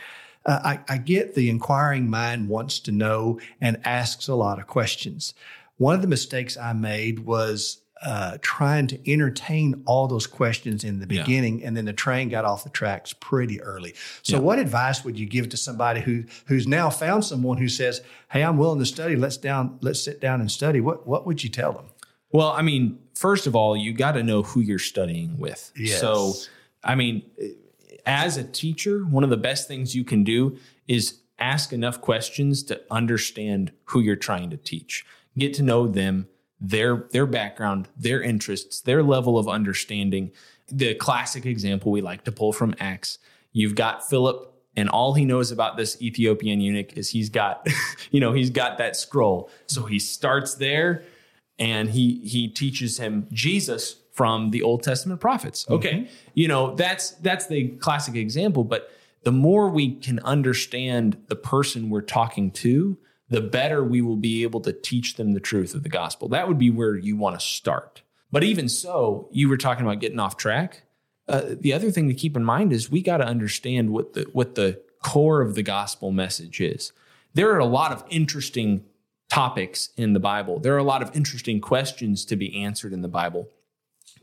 Uh, 0.45 0.59
I, 0.63 0.79
I 0.87 0.97
get 0.97 1.33
the 1.33 1.49
inquiring 1.49 2.07
mind 2.07 2.49
wants 2.49 2.79
to 2.81 2.91
know 2.91 3.39
and 3.59 3.79
asks 3.83 4.27
a 4.27 4.35
lot 4.35 4.59
of 4.59 4.67
questions. 4.67 5.33
One 5.77 5.95
of 5.95 6.01
the 6.03 6.07
mistakes 6.07 6.55
I 6.55 6.73
made 6.73 7.19
was 7.19 7.82
uh, 8.03 8.37
trying 8.41 8.85
to 8.87 9.11
entertain 9.11 9.81
all 9.85 10.07
those 10.07 10.27
questions 10.27 10.83
in 10.83 10.99
the 10.99 11.07
Yeah. 11.13 11.21
beginning, 11.23 11.63
and 11.63 11.75
then 11.75 11.85
the 11.85 11.93
train 11.93 12.29
got 12.29 12.45
off 12.45 12.63
the 12.63 12.69
tracks 12.69 13.13
pretty 13.13 13.61
early. 13.61 13.93
So, 14.21 14.35
Yeah. 14.37 14.41
what 14.41 14.59
advice 14.59 15.03
would 15.05 15.17
you 15.17 15.25
give 15.25 15.49
to 15.49 15.57
somebody 15.57 16.01
who 16.01 16.25
who's 16.45 16.67
now 16.67 16.89
found 16.89 17.23
someone 17.25 17.57
who 17.57 17.69
says, 17.69 18.01
"Hey, 18.31 18.43
I'm 18.43 18.57
willing 18.57 18.79
to 18.79 18.85
study. 18.85 19.15
Let's 19.15 19.37
down. 19.37 19.77
Let's 19.81 20.01
sit 20.01 20.19
down 20.19 20.41
and 20.41 20.51
study." 20.51 20.79
What 20.81 21.07
What 21.07 21.25
would 21.25 21.43
you 21.43 21.49
tell 21.49 21.71
them? 21.71 21.85
Well, 22.31 22.49
I 22.49 22.61
mean, 22.61 22.97
first 23.15 23.47
of 23.47 23.55
all, 23.55 23.77
you 23.77 23.93
got 23.93 24.13
to 24.13 24.23
know 24.23 24.41
who 24.43 24.59
you're 24.59 24.79
studying 24.79 25.37
with. 25.37 25.71
Yes. 25.77 26.01
So, 26.01 26.33
I 26.83 26.95
mean, 26.95 27.21
as 28.05 28.37
a 28.37 28.43
teacher, 28.43 29.01
one 29.05 29.23
of 29.23 29.29
the 29.29 29.37
best 29.37 29.67
things 29.67 29.95
you 29.95 30.03
can 30.03 30.23
do 30.23 30.57
is 30.87 31.19
ask 31.39 31.71
enough 31.71 32.01
questions 32.01 32.63
to 32.63 32.81
understand 32.91 33.71
who 33.85 33.99
you're 33.99 34.15
trying 34.15 34.49
to 34.49 34.57
teach. 34.57 35.05
Get 35.37 35.53
to 35.55 35.63
know 35.63 35.87
them, 35.87 36.27
their 36.59 37.07
their 37.11 37.25
background, 37.25 37.87
their 37.97 38.21
interests, 38.21 38.81
their 38.81 39.03
level 39.03 39.37
of 39.37 39.47
understanding. 39.47 40.31
The 40.69 40.95
classic 40.95 41.45
example 41.45 41.91
we 41.91 42.01
like 42.01 42.23
to 42.23 42.31
pull 42.31 42.53
from 42.53 42.73
Acts. 42.79 43.19
You've 43.51 43.75
got 43.75 44.07
Philip 44.07 44.53
and 44.75 44.89
all 44.89 45.13
he 45.13 45.25
knows 45.25 45.51
about 45.51 45.77
this 45.77 46.01
Ethiopian 46.01 46.59
eunuch 46.59 46.93
is 46.97 47.09
he's 47.09 47.29
got, 47.29 47.67
you 48.11 48.19
know, 48.19 48.33
he's 48.33 48.49
got 48.49 48.77
that 48.79 48.95
scroll. 48.95 49.49
So 49.67 49.83
he 49.83 49.99
starts 49.99 50.55
there 50.55 51.03
and 51.59 51.89
he 51.89 52.19
he 52.19 52.47
teaches 52.47 52.97
him 52.97 53.27
Jesus 53.31 53.97
from 54.13 54.51
the 54.51 54.61
Old 54.61 54.83
Testament 54.83 55.19
prophets. 55.19 55.65
Okay. 55.69 55.93
Mm-hmm. 55.93 56.13
You 56.33 56.47
know, 56.47 56.75
that's 56.75 57.11
that's 57.11 57.47
the 57.47 57.69
classic 57.69 58.15
example, 58.15 58.63
but 58.63 58.91
the 59.23 59.31
more 59.31 59.69
we 59.69 59.95
can 59.95 60.19
understand 60.19 61.17
the 61.27 61.35
person 61.35 61.89
we're 61.89 62.01
talking 62.01 62.51
to, 62.51 62.97
the 63.33 63.41
better 63.41 63.83
we 63.83 63.99
will 63.99 64.15
be 64.15 64.43
able 64.43 64.61
to 64.61 64.71
teach 64.71 65.15
them 65.15 65.31
the 65.33 65.39
truth 65.39 65.73
of 65.73 65.81
the 65.81 65.89
gospel. 65.89 66.29
That 66.29 66.47
would 66.47 66.59
be 66.59 66.69
where 66.69 66.95
you 66.95 67.17
want 67.17 67.39
to 67.39 67.43
start. 67.43 68.03
But 68.31 68.43
even 68.43 68.69
so, 68.69 69.27
you 69.31 69.49
were 69.49 69.57
talking 69.57 69.83
about 69.83 69.99
getting 69.99 70.19
off 70.19 70.37
track. 70.37 70.83
Uh, 71.27 71.41
the 71.59 71.73
other 71.73 71.89
thing 71.89 72.07
to 72.09 72.13
keep 72.13 72.37
in 72.37 72.43
mind 72.43 72.71
is 72.71 72.91
we 72.91 73.01
got 73.01 73.17
to 73.17 73.25
understand 73.25 73.89
what 73.89 74.13
the 74.13 74.29
what 74.33 74.53
the 74.53 74.79
core 75.01 75.41
of 75.41 75.55
the 75.55 75.63
gospel 75.63 76.11
message 76.11 76.61
is. 76.61 76.91
There 77.33 77.51
are 77.51 77.59
a 77.59 77.65
lot 77.65 77.91
of 77.91 78.03
interesting 78.11 78.85
topics 79.31 79.89
in 79.97 80.13
the 80.13 80.19
Bible. 80.19 80.59
There 80.59 80.75
are 80.75 80.77
a 80.77 80.83
lot 80.83 81.01
of 81.01 81.15
interesting 81.15 81.59
questions 81.59 82.25
to 82.25 82.35
be 82.35 82.63
answered 82.63 82.93
in 82.93 83.01
the 83.01 83.07
Bible, 83.07 83.49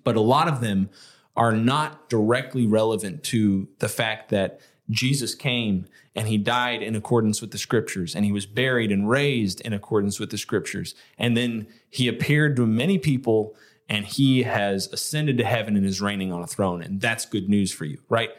but 0.05 0.15
a 0.15 0.21
lot 0.21 0.47
of 0.47 0.61
them 0.61 0.89
are 1.35 1.53
not 1.53 2.09
directly 2.09 2.65
relevant 2.65 3.25
to 3.25 3.67
the 3.81 3.89
fact 3.89 4.29
that 4.29 4.61
Jesus 4.91 5.35
came 5.35 5.87
and 6.15 6.29
he 6.29 6.37
died 6.37 6.83
in 6.83 6.97
accordance 6.97 7.41
with 7.41 7.53
the 7.53 7.59
scriptures 7.59 8.15
and 8.15 8.25
he 8.25 8.33
was 8.33 8.47
buried 8.47 8.91
and 8.91 9.09
raised 9.09 9.61
in 9.61 9.73
accordance 9.73 10.19
with 10.19 10.31
the 10.31 10.39
scriptures. 10.39 10.95
And 11.17 11.37
then 11.37 11.67
he 11.89 12.09
appeared 12.09 12.57
to 12.57 12.67
many 12.67 12.99
people 12.99 13.55
and 13.89 14.05
he 14.05 14.43
has 14.43 14.87
ascended 14.93 15.39
to 15.39 15.45
heaven 15.45 15.77
and 15.77 15.87
is 15.87 16.01
reigning 16.01 16.33
on 16.33 16.43
a 16.43 16.47
throne. 16.47 16.83
And 16.83 17.01
that's 17.01 17.27
good 17.27 17.49
news 17.49 17.73
for 17.73 17.85
you, 17.85 17.99
right? 18.09 18.31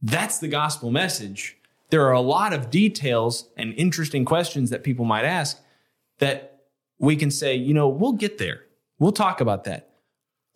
That's 0.00 0.38
the 0.38 0.48
gospel 0.48 0.90
message. 0.90 1.56
There 1.90 2.06
are 2.06 2.12
a 2.12 2.20
lot 2.20 2.52
of 2.52 2.70
details 2.70 3.48
and 3.56 3.74
interesting 3.74 4.24
questions 4.24 4.70
that 4.70 4.82
people 4.82 5.04
might 5.04 5.24
ask 5.24 5.60
that 6.18 6.64
we 6.98 7.16
can 7.16 7.30
say, 7.30 7.54
you 7.54 7.74
know, 7.74 7.88
we'll 7.88 8.12
get 8.12 8.38
there. 8.38 8.64
We'll 8.98 9.12
talk 9.12 9.40
about 9.40 9.64
that. 9.64 9.90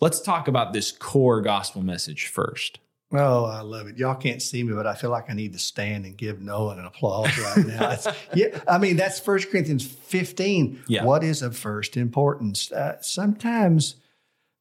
Let's 0.00 0.20
talk 0.20 0.48
about 0.48 0.72
this 0.72 0.92
core 0.92 1.40
gospel 1.40 1.82
message 1.82 2.26
first. 2.26 2.78
Oh, 3.12 3.44
I 3.44 3.60
love 3.60 3.86
it. 3.86 3.98
Y'all 3.98 4.16
can't 4.16 4.42
see 4.42 4.64
me, 4.64 4.72
but 4.72 4.86
I 4.86 4.94
feel 4.94 5.10
like 5.10 5.30
I 5.30 5.32
need 5.32 5.52
to 5.52 5.60
stand 5.60 6.04
and 6.06 6.16
give 6.16 6.40
Noah 6.40 6.76
an 6.76 6.84
applause 6.84 7.38
right 7.38 7.64
now. 7.64 7.96
yeah, 8.34 8.58
I 8.66 8.78
mean, 8.78 8.96
that's 8.96 9.20
First 9.20 9.50
Corinthians 9.50 9.86
15. 9.86 10.82
Yeah. 10.88 11.04
What 11.04 11.22
is 11.22 11.40
of 11.40 11.56
first 11.56 11.96
importance? 11.96 12.72
Uh, 12.72 12.96
sometimes, 13.00 13.96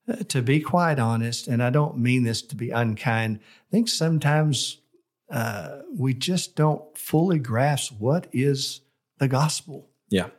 uh, 0.07 0.17
to 0.29 0.43
be 0.43 0.59
quite 0.59 0.99
honest, 0.99 1.47
and 1.47 1.63
I 1.63 1.71
don't 1.71 1.97
mean 1.97 2.23
this 2.23 2.43
to 2.43 2.55
be 2.55 2.69
unkind, 2.69 3.39
I 3.41 3.71
think 3.71 3.89
sometimes 3.89 4.77
uh, 5.31 5.79
we 5.97 6.13
just 6.13 6.55
don't 6.55 6.95
fully 6.95 7.39
grasp 7.39 7.93
what 7.97 8.27
is 8.31 8.81
the 9.17 9.27
gospel. 9.27 9.89
Yeah. 10.09 10.29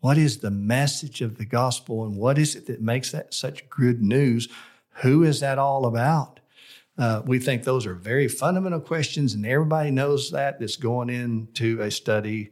What 0.00 0.18
is 0.18 0.38
the 0.38 0.50
message 0.50 1.22
of 1.22 1.38
the 1.38 1.46
gospel 1.46 2.04
and 2.04 2.18
what 2.18 2.36
is 2.36 2.54
it 2.54 2.66
that 2.66 2.82
makes 2.82 3.10
that 3.12 3.32
such 3.32 3.70
good 3.70 4.02
news? 4.02 4.48
Who 4.96 5.24
is 5.24 5.40
that 5.40 5.58
all 5.58 5.86
about? 5.86 6.33
Uh, 6.96 7.22
we 7.24 7.38
think 7.38 7.64
those 7.64 7.86
are 7.86 7.94
very 7.94 8.28
fundamental 8.28 8.80
questions, 8.80 9.34
and 9.34 9.44
everybody 9.44 9.90
knows 9.90 10.30
that 10.30 10.60
that's 10.60 10.76
going 10.76 11.10
into 11.10 11.80
a 11.80 11.90
study 11.90 12.50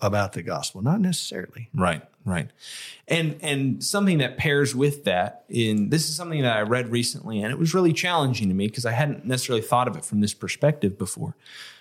about 0.00 0.32
the 0.32 0.42
gospel. 0.42 0.82
Not 0.82 1.00
necessarily. 1.00 1.68
Right, 1.74 2.02
right. 2.24 2.50
And 3.08 3.36
and 3.40 3.82
something 3.82 4.18
that 4.18 4.36
pairs 4.36 4.74
with 4.74 5.04
that 5.04 5.44
in 5.48 5.90
this 5.90 6.08
is 6.08 6.14
something 6.14 6.42
that 6.42 6.56
I 6.56 6.62
read 6.62 6.90
recently, 6.90 7.42
and 7.42 7.52
it 7.52 7.58
was 7.58 7.74
really 7.74 7.92
challenging 7.92 8.48
to 8.48 8.54
me 8.54 8.68
because 8.68 8.86
I 8.86 8.92
hadn't 8.92 9.24
necessarily 9.24 9.62
thought 9.62 9.88
of 9.88 9.96
it 9.96 10.04
from 10.04 10.20
this 10.20 10.34
perspective 10.34 10.96
before. 10.96 11.36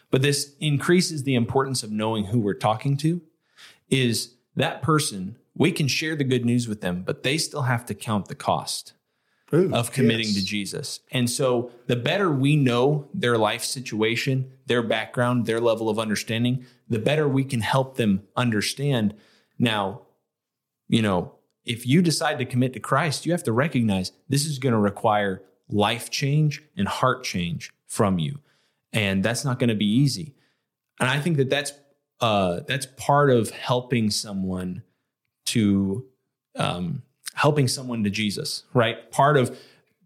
But 0.09 0.21
this 0.21 0.55
increases 0.59 1.23
the 1.23 1.35
importance 1.35 1.83
of 1.83 1.91
knowing 1.91 2.25
who 2.25 2.39
we're 2.39 2.53
talking 2.53 2.97
to. 2.97 3.21
Is 3.89 4.33
that 4.55 4.81
person, 4.81 5.37
we 5.55 5.71
can 5.71 5.87
share 5.87 6.15
the 6.15 6.23
good 6.23 6.45
news 6.45 6.67
with 6.67 6.81
them, 6.81 7.03
but 7.05 7.21
they 7.21 7.37
still 7.37 7.63
have 7.63 7.85
to 7.85 7.93
count 7.93 8.27
the 8.27 8.35
cost. 8.35 8.93
Ooh, 9.53 9.73
of 9.73 9.91
committing 9.91 10.27
yes. 10.27 10.35
to 10.35 10.45
Jesus. 10.45 10.99
And 11.11 11.29
so 11.29 11.71
the 11.87 11.95
better 11.95 12.31
we 12.31 12.55
know 12.55 13.07
their 13.13 13.37
life 13.37 13.63
situation, 13.63 14.51
their 14.65 14.81
background, 14.81 15.45
their 15.45 15.61
level 15.61 15.87
of 15.87 15.99
understanding, 15.99 16.65
the 16.89 16.99
better 16.99 17.27
we 17.27 17.43
can 17.43 17.61
help 17.61 17.97
them 17.97 18.23
understand. 18.35 19.13
Now, 19.59 20.01
you 20.87 21.01
know, 21.01 21.33
if 21.63 21.85
you 21.85 22.01
decide 22.01 22.39
to 22.39 22.45
commit 22.45 22.73
to 22.73 22.79
Christ, 22.79 23.25
you 23.25 23.31
have 23.31 23.43
to 23.43 23.51
recognize 23.51 24.11
this 24.29 24.45
is 24.45 24.59
going 24.59 24.73
to 24.73 24.79
require 24.79 25.41
life 25.69 26.09
change 26.09 26.63
and 26.77 26.87
heart 26.87 27.23
change 27.23 27.71
from 27.87 28.19
you. 28.19 28.39
And 28.93 29.23
that's 29.23 29.43
not 29.43 29.59
going 29.59 29.69
to 29.69 29.75
be 29.75 29.85
easy. 29.85 30.35
And 30.99 31.09
I 31.09 31.19
think 31.19 31.37
that 31.37 31.49
that's 31.49 31.73
uh, 32.21 32.61
that's 32.65 32.87
part 32.97 33.29
of 33.29 33.49
helping 33.49 34.09
someone 34.09 34.83
to 35.47 36.05
um, 36.55 37.03
helping 37.45 37.67
someone 37.67 38.03
to 38.03 38.09
Jesus, 38.09 38.63
right? 38.73 39.11
Part 39.11 39.37
of 39.37 39.55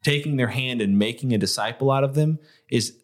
taking 0.04 0.36
their 0.36 0.50
hand 0.50 0.82
and 0.82 1.00
making 1.00 1.34
a 1.34 1.38
disciple 1.38 1.90
out 1.90 2.04
of 2.04 2.14
them 2.14 2.38
is 2.70 2.98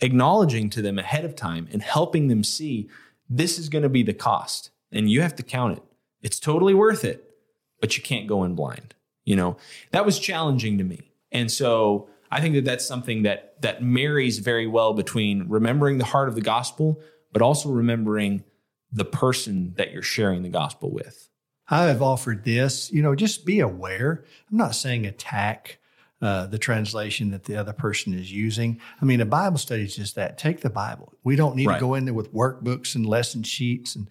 acknowledging 0.00 0.70
to 0.70 0.80
them 0.80 0.96
ahead 0.96 1.24
of 1.24 1.34
time 1.34 1.66
and 1.72 1.82
helping 1.82 2.28
them 2.28 2.44
see 2.44 2.88
this 3.28 3.58
is 3.58 3.68
going 3.68 3.82
to 3.82 3.88
be 3.88 4.04
the 4.04 4.14
cost 4.14 4.70
and 4.92 5.10
you 5.10 5.22
have 5.22 5.34
to 5.34 5.42
count 5.42 5.76
it. 5.76 5.82
It's 6.22 6.38
totally 6.38 6.72
worth 6.72 7.04
it, 7.04 7.34
but 7.80 7.96
you 7.96 8.02
can't 8.04 8.28
go 8.28 8.44
in 8.44 8.54
blind. 8.54 8.94
You 9.24 9.34
know, 9.34 9.56
that 9.90 10.06
was 10.06 10.20
challenging 10.20 10.78
to 10.78 10.84
me. 10.84 11.10
And 11.32 11.50
so 11.50 12.08
I 12.30 12.40
think 12.40 12.54
that 12.54 12.64
that's 12.64 12.86
something 12.86 13.24
that 13.24 13.60
that 13.62 13.82
marries 13.82 14.38
very 14.38 14.68
well 14.68 14.94
between 14.94 15.48
remembering 15.48 15.98
the 15.98 16.04
heart 16.04 16.28
of 16.28 16.36
the 16.36 16.42
gospel, 16.42 17.00
but 17.32 17.42
also 17.42 17.68
remembering 17.68 18.44
the 18.92 19.04
person 19.04 19.74
that 19.78 19.90
you're 19.90 20.00
sharing 20.00 20.44
the 20.44 20.48
gospel 20.48 20.92
with. 20.92 21.28
I 21.70 21.84
have 21.84 22.02
offered 22.02 22.44
this, 22.44 22.90
you 22.92 23.00
know, 23.00 23.14
just 23.14 23.46
be 23.46 23.60
aware. 23.60 24.24
I'm 24.50 24.56
not 24.56 24.74
saying 24.74 25.06
attack 25.06 25.78
uh, 26.20 26.46
the 26.46 26.58
translation 26.58 27.30
that 27.30 27.44
the 27.44 27.56
other 27.56 27.72
person 27.72 28.12
is 28.12 28.30
using. 28.30 28.80
I 29.00 29.04
mean, 29.04 29.20
a 29.20 29.26
Bible 29.26 29.56
study 29.56 29.84
is 29.84 29.96
just 29.96 30.16
that. 30.16 30.36
Take 30.36 30.60
the 30.60 30.68
Bible. 30.68 31.14
We 31.22 31.36
don't 31.36 31.56
need 31.56 31.68
right. 31.68 31.74
to 31.74 31.80
go 31.80 31.94
in 31.94 32.04
there 32.04 32.14
with 32.14 32.34
workbooks 32.34 32.94
and 32.94 33.06
lesson 33.06 33.44
sheets 33.44 33.94
and 33.94 34.10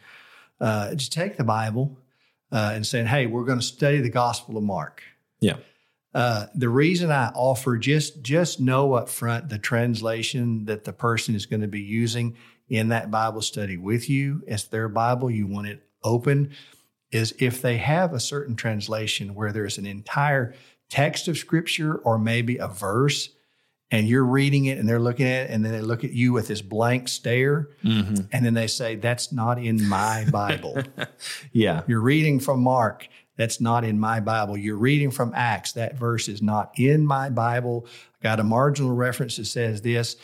uh, 0.62 0.96
just 0.96 1.12
take 1.12 1.38
the 1.38 1.44
Bible 1.44 1.98
uh, 2.52 2.72
and 2.74 2.88
saying, 2.88 3.08
hey, 3.08 3.28
we're 3.28 3.44
going 3.44 3.60
to 3.60 3.66
study 3.66 4.00
the 4.00 4.10
Gospel 4.10 4.58
of 4.58 4.64
Mark. 4.64 5.04
Yeah. 5.40 5.58
Uh, 6.16 6.48
the 6.56 6.70
reason 6.70 7.12
I 7.12 7.28
offer 7.36 7.78
just 7.78 8.24
just 8.24 8.60
know 8.60 8.94
up 8.94 9.10
front 9.10 9.50
the 9.50 9.60
translation 9.60 10.66
that 10.66 10.84
the 10.84 10.94
person 10.94 11.36
is 11.36 11.46
going 11.46 11.62
to 11.62 11.68
be 11.68 11.82
using 11.82 12.36
in 12.68 12.90
that 12.90 13.12
Bible 13.12 13.44
study 13.44 13.78
with 13.78 14.10
you. 14.10 14.42
It's 14.48 14.64
their 14.64 14.90
Bible. 14.90 15.30
You 15.30 15.46
want 15.46 15.68
it 15.68 15.84
open 16.04 16.52
is 17.12 17.34
if 17.40 17.62
they 17.62 17.78
have 17.78 18.14
a 18.14 18.20
certain 18.20 18.56
translation 18.56 19.34
where 19.34 19.52
there's 19.52 19.78
an 19.78 19.86
entire 19.86 20.54
text 20.90 21.28
of 21.28 21.38
scripture 21.38 21.96
or 21.96 22.18
maybe 22.18 22.58
a 22.58 22.68
verse 22.68 23.30
and 23.92 24.08
you're 24.08 24.26
reading 24.26 24.66
it 24.66 24.78
and 24.78 24.88
they're 24.88 25.00
looking 25.00 25.26
at 25.26 25.50
it 25.50 25.52
and 25.52 25.66
then 25.66 25.72
they 25.72 25.82
look 25.82 26.04
at 26.04 26.12
you 26.12 26.34
with 26.34 26.48
this 26.48 26.62
blank 26.62 27.08
stare 27.08 27.70
mm-hmm. 27.84 28.22
and 28.32 28.46
then 28.46 28.54
they 28.54 28.68
say 28.68 28.96
that's 28.96 29.32
not 29.32 29.58
in 29.58 29.88
my 29.88 30.26
bible. 30.32 30.82
Yeah. 31.52 31.82
You're 31.88 32.02
reading 32.02 32.40
from 32.40 32.62
mark. 32.62 33.08
That's 33.36 33.62
not 33.62 33.84
in 33.84 34.00
my 34.00 34.20
bible. 34.20 34.58
You're 34.58 34.78
reading 34.78 35.12
from 35.12 35.32
acts. 35.34 35.72
That 35.74 35.98
verse 35.98 36.28
is 36.28 36.42
not 36.42 36.72
in 36.78 37.06
my 37.06 37.30
bible. 37.30 37.88
I 38.20 38.24
got 38.24 38.40
a 38.40 38.44
marginal 38.44 38.94
reference 38.94 39.38
that 39.38 39.46
says 39.46 39.82
this 39.82 40.18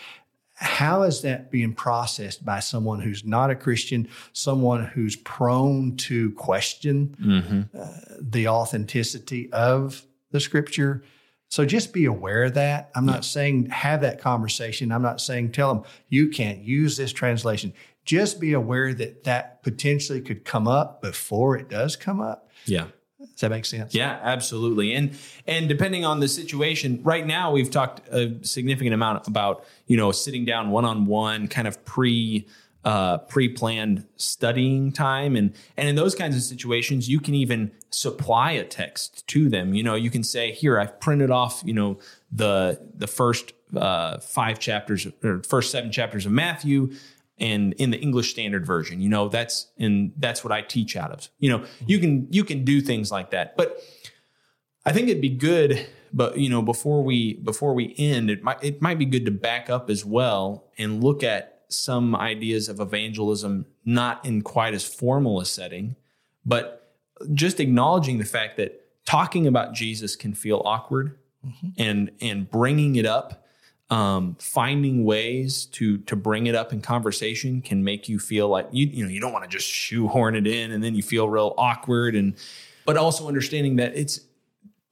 how 0.56 1.04
is 1.04 1.22
that 1.22 1.52
being 1.52 1.74
processed 1.74 2.46
by 2.46 2.60
someone 2.62 3.02
who's 3.02 3.26
not 3.26 3.50
a 3.50 3.56
Christian, 3.56 4.08
someone 4.32 4.86
who's 4.86 5.16
prone 5.18 5.98
to 5.98 6.32
question 6.32 7.16
mm-hmm. 7.22 7.78
uh, 7.78 7.88
the 8.20 8.48
authenticity 8.48 9.52
of 9.52 10.06
the 10.32 10.40
scripture? 10.40 11.04
So 11.50 11.66
just 11.66 11.94
be 11.94 12.06
aware 12.06 12.46
of 12.46 12.54
that. 12.56 12.90
I'm 12.96 13.06
not 13.06 13.16
yeah. 13.16 13.22
saying 13.22 13.66
have 13.68 14.02
that 14.02 14.20
conversation. 14.20 14.92
I'm 14.92 15.02
not 15.02 15.22
saying 15.22 15.52
tell 15.52 15.74
them 15.74 15.84
you 16.10 16.30
can't 16.30 16.60
use 16.60 16.98
this 16.98 17.12
translation. 17.12 17.74
Just 18.06 18.40
be 18.40 18.54
aware 18.54 18.94
that 18.94 19.26
that 19.26 19.62
potentially 19.62 20.22
could 20.22 20.46
come 20.46 20.68
up 20.68 21.02
before 21.02 21.58
it 21.58 21.70
does 21.70 21.96
come 21.96 22.22
up. 22.22 22.50
Yeah. 22.66 22.88
Does 23.36 23.42
that 23.42 23.50
make 23.50 23.66
sense? 23.66 23.94
Yeah, 23.94 24.18
absolutely. 24.24 24.94
And 24.94 25.18
and 25.46 25.68
depending 25.68 26.06
on 26.06 26.22
the 26.22 26.30
situation, 26.30 27.02
right 27.04 27.28
now 27.28 27.52
we've 27.52 27.70
talked 27.70 28.08
a 28.10 28.34
significant 28.46 28.94
amount 28.94 29.28
about 29.28 29.66
you 29.88 29.98
know 29.98 30.14
sitting 30.14 30.46
down 30.46 30.72
one 30.72 30.86
on 30.86 31.06
one, 31.06 31.50
kind 31.50 31.68
of 31.68 31.84
pre 31.84 32.48
uh, 32.86 33.18
pre-planned 33.18 34.06
studying 34.16 34.92
time 34.92 35.36
and 35.36 35.54
and 35.76 35.90
in 35.90 35.96
those 35.96 36.14
kinds 36.14 36.36
of 36.36 36.44
situations 36.44 37.10
you 37.10 37.20
can 37.20 37.34
even 37.34 37.72
supply 37.90 38.52
a 38.52 38.64
text 38.64 39.26
to 39.26 39.50
them 39.50 39.74
you 39.74 39.82
know 39.82 39.96
you 39.96 40.12
can 40.12 40.24
say 40.24 40.52
here 40.52 40.80
i've 40.80 41.00
printed 41.00 41.32
off 41.32 41.64
you 41.66 41.74
know 41.74 41.98
the 42.32 42.80
the 42.96 43.08
first 43.08 43.54
uh, 43.76 44.20
five 44.20 44.60
chapters 44.60 45.08
or 45.24 45.42
first 45.42 45.72
seven 45.72 45.92
chapters 45.92 46.28
of 46.28 46.32
matthew 46.32 46.94
and 47.38 47.74
in 47.74 47.92
the 47.92 47.98
English 47.98 48.32
Standard 48.32 48.66
Version. 48.66 49.02
You 49.02 49.10
know, 49.10 49.28
that's 49.28 49.72
and 49.78 50.14
that's 50.18 50.44
what 50.44 50.52
I 50.52 50.62
teach 50.62 50.96
out 50.96 51.12
of. 51.12 51.30
You 51.40 51.50
know, 51.50 51.66
you 51.86 52.00
can 52.00 52.28
you 52.32 52.44
can 52.44 52.64
do 52.64 52.82
things 52.82 53.12
like 53.12 53.32
that. 53.32 53.58
But 53.58 53.82
I 54.86 54.94
think 54.94 55.08
it'd 55.08 55.22
be 55.22 55.30
good, 55.30 55.88
but 56.14 56.38
you 56.38 56.50
know, 56.50 56.62
before 56.62 57.04
we 57.04 57.34
before 57.36 57.74
we 57.74 57.94
end, 57.98 58.30
it 58.30 58.44
might 58.44 58.64
it 58.64 58.82
might 58.82 59.00
be 59.00 59.06
good 59.06 59.26
to 59.26 59.32
back 59.32 59.70
up 59.70 59.90
as 59.90 60.06
well 60.06 60.66
and 60.78 61.04
look 61.04 61.24
at 61.24 61.64
some 61.68 62.16
ideas 62.16 62.70
of 62.70 62.80
evangelism 62.80 63.66
not 63.84 64.24
in 64.26 64.42
quite 64.42 64.74
as 64.74 64.86
formal 64.86 65.40
a 65.40 65.46
setting, 65.46 65.96
but 66.46 66.94
just 67.34 67.60
acknowledging 67.60 68.18
the 68.18 68.26
fact 68.26 68.58
that 68.58 68.82
talking 69.06 69.48
about 69.48 69.74
Jesus 69.74 70.16
can 70.16 70.34
feel 70.34 70.62
awkward 70.66 71.18
mm-hmm. 71.46 71.68
and 71.78 72.12
and 72.22 72.50
bringing 72.50 72.96
it 72.96 73.06
up, 73.06 73.45
um, 73.90 74.36
finding 74.40 75.06
ways 75.06 75.66
to 75.66 76.00
to 76.00 76.16
bring 76.16 76.48
it 76.48 76.56
up 76.56 76.74
in 76.74 76.82
conversation 76.82 77.62
can 77.62 77.84
make 77.84 78.10
you 78.10 78.18
feel 78.18 78.50
like 78.50 78.68
you 78.72 78.88
you 78.88 79.04
know 79.04 79.10
you 79.10 79.22
don't 79.22 79.32
want 79.32 79.44
to 79.44 79.50
just 79.50 79.68
shoehorn 79.68 80.36
it 80.36 80.48
in 80.48 80.72
and 80.72 80.84
then 80.84 80.96
you 80.96 81.04
feel 81.04 81.30
real 81.30 81.54
awkward 81.58 82.16
and 82.16 82.36
but 82.86 82.98
also 82.98 83.28
understanding 83.28 83.76
that 83.76 83.96
it's 83.96 84.22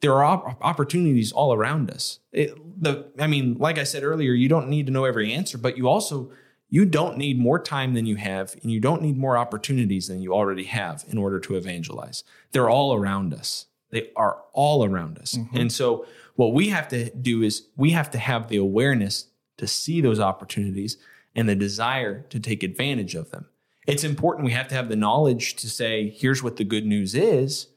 there 0.03 0.13
are 0.13 0.23
op- 0.25 0.57
opportunities 0.62 1.31
all 1.31 1.53
around 1.53 1.89
us. 1.89 2.19
It, 2.33 2.55
the 2.81 3.09
I 3.17 3.27
mean, 3.27 3.55
like 3.57 3.77
I 3.77 3.83
said 3.83 4.03
earlier, 4.03 4.33
you 4.33 4.50
don't 4.50 4.67
need 4.67 4.85
to 4.88 4.91
know 4.91 5.05
every 5.05 5.31
answer, 5.31 5.57
but 5.57 5.77
you 5.77 5.88
also 5.88 6.29
you 6.69 6.85
don't 6.85 7.17
need 7.17 7.39
more 7.39 7.57
time 7.57 7.93
than 7.93 8.05
you 8.05 8.17
have, 8.17 8.55
and 8.62 8.71
you 8.71 8.79
don't 8.79 9.01
need 9.01 9.17
more 9.17 9.38
opportunities 9.38 10.07
than 10.07 10.21
you 10.21 10.33
already 10.33 10.65
have 10.65 11.05
in 11.07 11.17
order 11.17 11.39
to 11.39 11.55
evangelize. 11.55 12.23
They're 12.51 12.69
all 12.69 12.93
around 12.93 13.33
us. 13.33 13.67
They 13.91 14.09
are 14.15 14.43
all 14.53 14.83
around 14.83 15.19
us. 15.19 15.35
Mm-hmm. 15.35 15.55
And 15.55 15.71
so 15.71 16.05
what 16.36 16.54
we 16.54 16.70
have 16.70 16.88
to 16.90 17.10
do 17.12 17.44
is 17.44 17.68
we 17.75 17.92
have 17.92 18.10
to 18.12 18.18
have 18.18 18.50
the 18.50 18.58
awareness 18.58 19.28
to 19.58 19.68
see 19.68 20.02
those 20.02 20.20
opportunities 20.20 20.98
and 21.36 21.48
the 21.48 21.56
desire 21.56 22.22
to 22.30 22.40
take 22.40 22.63
advantage 22.63 23.16
of 23.16 23.32
them. 23.32 23.48
It's 23.88 24.04
important 24.04 24.46
we 24.46 24.52
have 24.52 24.68
to 24.70 24.75
have 24.75 24.90
the 24.90 24.96
knowledge 24.96 25.56
to 25.58 25.70
say 25.70 26.10
here's 26.10 26.42
what 26.42 26.56
the 26.56 26.63
good 26.63 26.86
news 26.86 27.16
is, 27.16 27.68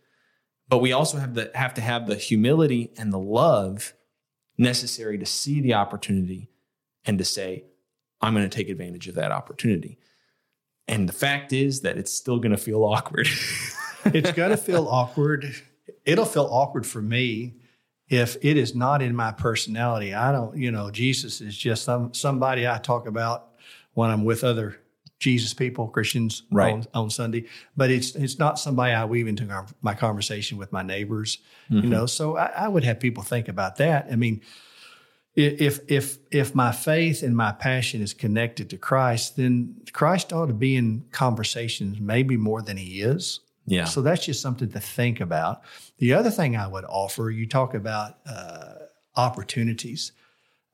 but 0.68 0.78
we 0.78 0.92
also 0.92 1.18
have 1.18 1.34
the 1.34 1.50
have 1.54 1.74
to 1.74 1.80
have 1.80 2.06
the 2.06 2.14
humility 2.14 2.92
and 2.96 3.12
the 3.12 3.18
love 3.18 3.92
necessary 4.56 5.18
to 5.18 5.26
see 5.26 5.60
the 5.60 5.74
opportunity 5.74 6.48
and 7.04 7.18
to 7.18 7.24
say 7.24 7.64
I'm 8.20 8.34
going 8.34 8.48
to 8.48 8.56
take 8.56 8.68
advantage 8.68 9.08
of 9.08 9.16
that 9.16 9.32
opportunity. 9.32 9.98
And 10.88 11.08
the 11.08 11.12
fact 11.12 11.52
is 11.52 11.80
that 11.80 11.98
it's 11.98 12.12
still 12.12 12.38
going 12.38 12.52
to 12.52 12.56
feel 12.56 12.84
awkward. 12.84 13.28
it's 14.06 14.32
going 14.32 14.50
to 14.50 14.56
feel 14.56 14.86
awkward. 14.88 15.54
It'll 16.04 16.24
feel 16.24 16.48
awkward 16.50 16.86
for 16.86 17.02
me 17.02 17.56
if 18.08 18.36
it 18.42 18.56
is 18.56 18.74
not 18.74 19.02
in 19.02 19.14
my 19.14 19.32
personality. 19.32 20.14
I 20.14 20.32
don't, 20.32 20.56
you 20.56 20.70
know, 20.70 20.90
Jesus 20.90 21.40
is 21.40 21.56
just 21.56 21.84
some 21.84 22.14
somebody 22.14 22.66
I 22.66 22.78
talk 22.78 23.06
about 23.06 23.48
when 23.94 24.10
I'm 24.10 24.24
with 24.24 24.44
other 24.44 24.78
Jesus 25.18 25.54
people, 25.54 25.88
Christians 25.88 26.42
right. 26.50 26.74
on, 26.74 26.86
on, 26.94 27.10
Sunday, 27.10 27.46
but 27.76 27.90
it's 27.90 28.14
it's 28.14 28.38
not 28.38 28.58
somebody 28.58 28.92
I 28.92 29.06
weave 29.06 29.26
into 29.26 29.48
our, 29.50 29.66
my 29.80 29.94
conversation 29.94 30.58
with 30.58 30.72
my 30.72 30.82
neighbors, 30.82 31.38
mm-hmm. 31.70 31.84
you 31.84 31.90
know. 31.90 32.06
So 32.06 32.36
I, 32.36 32.46
I 32.46 32.68
would 32.68 32.84
have 32.84 33.00
people 33.00 33.22
think 33.22 33.48
about 33.48 33.76
that. 33.76 34.08
I 34.10 34.16
mean, 34.16 34.42
if 35.34 35.80
if 35.88 36.18
if 36.30 36.54
my 36.54 36.70
faith 36.70 37.22
and 37.22 37.36
my 37.36 37.52
passion 37.52 38.02
is 38.02 38.12
connected 38.14 38.70
to 38.70 38.76
Christ, 38.76 39.36
then 39.36 39.76
Christ 39.92 40.32
ought 40.32 40.46
to 40.46 40.54
be 40.54 40.76
in 40.76 41.04
conversations 41.12 41.98
maybe 41.98 42.36
more 42.36 42.62
than 42.62 42.76
he 42.76 43.00
is. 43.00 43.40
Yeah. 43.66 43.84
So 43.84 44.00
that's 44.00 44.24
just 44.24 44.40
something 44.40 44.70
to 44.70 44.80
think 44.80 45.20
about. 45.20 45.62
The 45.98 46.14
other 46.14 46.30
thing 46.30 46.56
I 46.56 46.66
would 46.68 46.84
offer, 46.84 47.30
you 47.30 47.46
talk 47.46 47.74
about 47.74 48.18
uh, 48.24 48.74
opportunities. 49.16 50.12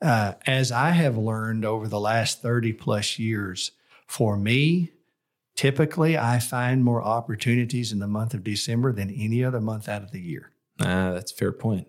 Uh, 0.01 0.35
as 0.47 0.73
I 0.73 0.91
have 0.91 1.17
learned 1.17 1.65
over 1.65 1.89
the 1.89 2.01
last 2.01 2.43
30 2.43 2.73
plus 2.75 3.19
years, 3.19 3.73
for 4.07 4.37
me, 4.37 4.93
typically 5.55 6.19
I 6.19 6.39
find 6.39 6.85
more 6.85 7.03
opportunities 7.03 7.93
in 7.93 7.99
the 7.99 8.09
month 8.09 8.35
of 8.35 8.45
December 8.45 8.93
than 8.93 9.11
any 9.11 9.43
other 9.43 9.61
month 9.61 9.89
out 9.89 10.03
of 10.03 10.11
the 10.11 10.21
year. 10.21 10.51
Uh, 10.79 11.13
that's 11.13 11.33
a 11.33 11.35
fair 11.37 11.53
point. 11.53 11.89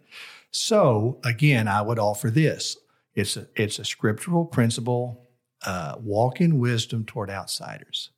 So 0.52 1.20
again, 1.24 1.68
I 1.68 1.82
would 1.82 2.00
offer 2.00 2.30
this. 2.30 2.78
It's 3.16 3.36
a, 3.36 3.48
it's 3.56 3.80
a 3.80 3.86
scriptural 3.86 4.46
principle. 4.46 5.28
Uh, 5.66 5.96
walk 6.00 6.40
in 6.40 6.60
wisdom 6.60 7.06
toward 7.06 7.30
outsiders. 7.30 8.12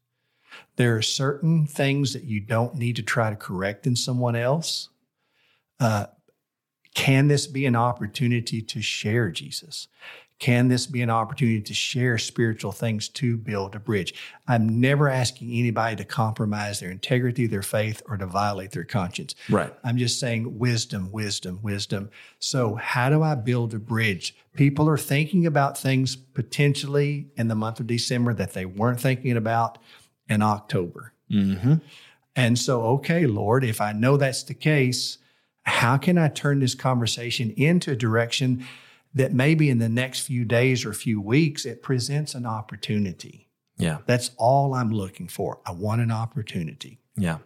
There 0.75 0.95
are 0.97 1.01
certain 1.01 1.65
things 1.65 2.13
that 2.13 2.23
you 2.23 2.39
don't 2.39 2.75
need 2.75 2.95
to 2.97 3.03
try 3.03 3.29
to 3.29 3.35
correct 3.35 3.87
in 3.87 3.95
someone 3.95 4.35
else. 4.35 4.89
Uh, 5.79 6.07
can 6.93 7.27
this 7.27 7.47
be 7.47 7.65
an 7.65 7.75
opportunity 7.75 8.61
to 8.61 8.81
share 8.81 9.29
Jesus? 9.29 9.87
Can 10.37 10.67
this 10.67 10.85
be 10.85 11.01
an 11.01 11.09
opportunity 11.09 11.61
to 11.61 11.73
share 11.73 12.17
spiritual 12.17 12.73
things 12.73 13.07
to 13.09 13.37
build 13.37 13.73
a 13.73 13.79
bridge? 13.79 14.13
I'm 14.47 14.81
never 14.81 15.09
asking 15.09 15.51
anybody 15.51 15.95
to 15.95 16.03
compromise 16.03 16.79
their 16.81 16.91
integrity, 16.91 17.47
their 17.47 17.61
faith, 17.61 18.01
or 18.07 18.17
to 18.17 18.25
violate 18.25 18.71
their 18.71 18.83
conscience. 18.83 19.33
Right. 19.49 19.73
I'm 19.85 19.97
just 19.97 20.19
saying 20.19 20.59
wisdom, 20.59 21.09
wisdom, 21.11 21.59
wisdom. 21.61 22.09
So, 22.39 22.75
how 22.75 23.09
do 23.09 23.23
I 23.23 23.35
build 23.35 23.73
a 23.73 23.79
bridge? 23.79 24.35
People 24.55 24.89
are 24.89 24.97
thinking 24.97 25.45
about 25.45 25.77
things 25.77 26.17
potentially 26.17 27.27
in 27.37 27.47
the 27.47 27.55
month 27.55 27.79
of 27.79 27.87
December 27.87 28.33
that 28.33 28.53
they 28.53 28.65
weren't 28.65 28.99
thinking 28.99 29.37
about 29.37 29.77
in 30.29 30.41
October. 30.41 31.13
Mm-hmm. 31.31 31.75
And 32.35 32.59
so, 32.59 32.83
okay, 32.83 33.25
Lord, 33.25 33.63
if 33.63 33.79
I 33.79 33.93
know 33.93 34.17
that's 34.17 34.43
the 34.43 34.53
case, 34.53 35.17
how 35.63 35.97
can 35.97 36.17
I 36.17 36.27
turn 36.27 36.59
this 36.59 36.75
conversation 36.75 37.51
into 37.51 37.91
a 37.91 37.95
direction 37.95 38.65
that 39.13 39.33
maybe 39.33 39.69
in 39.69 39.79
the 39.79 39.89
next 39.89 40.21
few 40.21 40.43
days 40.45 40.85
or 40.85 40.93
few 40.93 41.21
weeks 41.21 41.65
it 41.65 41.81
presents 41.81 42.35
an 42.35 42.45
opportunity? 42.45 43.47
Yeah. 43.77 43.99
That's 44.05 44.31
all 44.37 44.73
I'm 44.73 44.91
looking 44.91 45.27
for. 45.27 45.59
I 45.65 45.71
want 45.71 46.01
an 46.01 46.11
opportunity. 46.11 46.99
Yeah. 47.15 47.39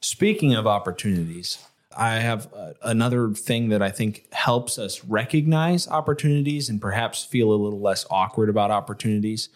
Speaking 0.00 0.54
of 0.54 0.66
opportunities, 0.66 1.58
I 1.96 2.14
have 2.14 2.52
uh, 2.54 2.72
another 2.82 3.30
thing 3.30 3.68
that 3.68 3.82
I 3.82 3.90
think 3.90 4.32
helps 4.32 4.78
us 4.78 5.04
recognize 5.04 5.86
opportunities 5.88 6.68
and 6.68 6.80
perhaps 6.80 7.24
feel 7.24 7.52
a 7.52 7.54
little 7.54 7.80
less 7.80 8.06
awkward 8.10 8.48
about 8.48 8.70
opportunities. 8.70 9.50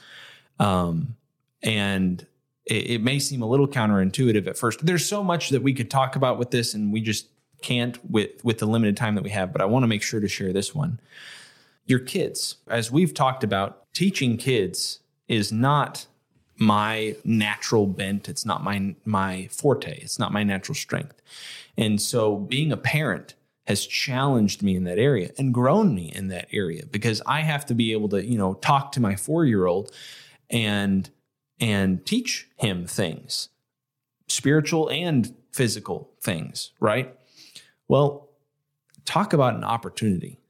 Um, 0.59 1.17
and 1.63 2.27
it, 2.67 2.91
it 2.91 3.03
may 3.03 3.19
seem 3.19 3.43
a 3.43 3.47
little 3.47 3.69
counterintuitive 3.69 4.47
at 4.47 4.59
first. 4.59 4.85
There's 4.85 5.07
so 5.07 5.23
much 5.23 5.51
that 5.51 5.63
we 5.63 5.73
could 5.73 5.91
talk 5.91 6.17
about 6.17 6.39
with 6.39 6.51
this, 6.51 6.75
and 6.75 6.93
we 6.93 7.01
just 7.01 7.29
can't 7.63 7.99
with 8.11 8.45
with 8.45 8.59
the 8.59 8.67
limited 8.67 8.97
time 8.97 9.15
that 9.15 9.25
we 9.25 9.31
have. 9.31 9.53
But 9.53 9.63
I 9.63 9.65
want 9.65 9.83
to 9.85 9.89
make 9.89 10.03
sure 10.03 10.21
to 10.21 10.29
share 10.29 10.53
this 10.53 10.75
one. 10.75 11.01
Your 11.87 12.01
kids, 12.01 12.57
as 12.69 12.91
we've 12.91 13.15
talked 13.15 13.45
about, 13.45 13.85
teaching 13.95 14.37
kids 14.37 15.01
is 15.29 15.53
not 15.53 16.07
my 16.57 17.17
natural 17.25 17.87
bent. 17.87 18.29
It's 18.29 18.45
not 18.45 18.63
my 18.63 18.95
my 19.05 19.49
forte. 19.51 19.99
It's 20.01 20.19
not 20.19 20.33
my 20.33 20.43
natural 20.43 20.75
strength. 20.75 21.21
And 21.79 22.01
so 22.01 22.37
being 22.37 22.73
a 22.73 22.77
parent 22.77 23.35
has 23.67 23.85
challenged 23.85 24.63
me 24.63 24.77
in 24.77 24.85
that 24.85 24.99
area 24.99 25.31
and 25.39 25.53
grown 25.53 25.95
me 25.95 26.13
in 26.15 26.29
that 26.29 26.47
area 26.53 26.85
because 26.91 27.21
I 27.27 27.41
have 27.41 27.67
to 27.67 27.75
be 27.75 27.93
able 27.93 28.09
to, 28.11 28.25
you 28.25 28.39
know, 28.39 28.55
talk 28.55 28.93
to 28.93 29.01
my 29.01 29.15
4-year-old 29.15 29.93
and 30.51 31.11
and 31.61 32.05
teach 32.05 32.49
him 32.57 32.87
things, 32.87 33.49
spiritual 34.29 34.89
and 34.89 35.35
physical 35.53 36.11
things, 36.21 36.73
right? 36.81 37.15
Well, 37.89 38.29
talk 39.05 39.33
about 39.33 39.55
an 39.55 39.65
opportunity 39.65 40.41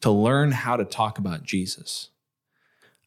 to 0.00 0.10
learn 0.10 0.52
how 0.52 0.76
to 0.76 0.84
talk 0.84 1.18
about 1.18 1.42
Jesus. 1.42 2.10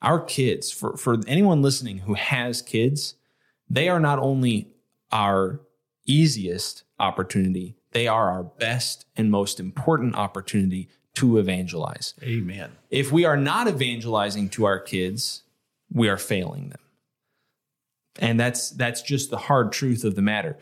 Our 0.02 0.20
kids, 0.22 0.72
for, 0.72 0.98
for 0.98 1.18
anyone 1.28 1.62
listening 1.62 2.00
who 2.00 2.13
has 2.13 2.62
kids, 2.62 3.15
they 3.70 3.89
are 3.89 4.00
not 4.00 4.18
only 4.20 4.70
our 5.12 5.60
easiest 6.06 6.84
opportunity, 7.00 7.76
they 7.92 8.08
are 8.08 8.32
our 8.32 8.44
best 8.44 9.06
and 9.15 9.30
most 9.30 9.60
important 9.60 10.15
opportunity 10.15 10.88
to 11.15 11.38
evangelize. 11.38 12.13
Amen. 12.24 12.72
If 12.89 13.12
we 13.12 13.26
are 13.26 13.38
not 13.38 13.68
evangelizing 13.68 14.50
to 14.50 14.65
our 14.65 14.80
kids, 14.80 15.44
we 15.92 16.08
are 16.08 16.18
failing 16.18 16.70
them. 16.70 16.80
And 18.19 18.39
that's 18.39 18.69
that's 18.71 19.01
just 19.01 19.29
the 19.29 19.38
hard 19.38 19.71
truth 19.71 20.03
of 20.03 20.15
the 20.15 20.21
matter. 20.21 20.58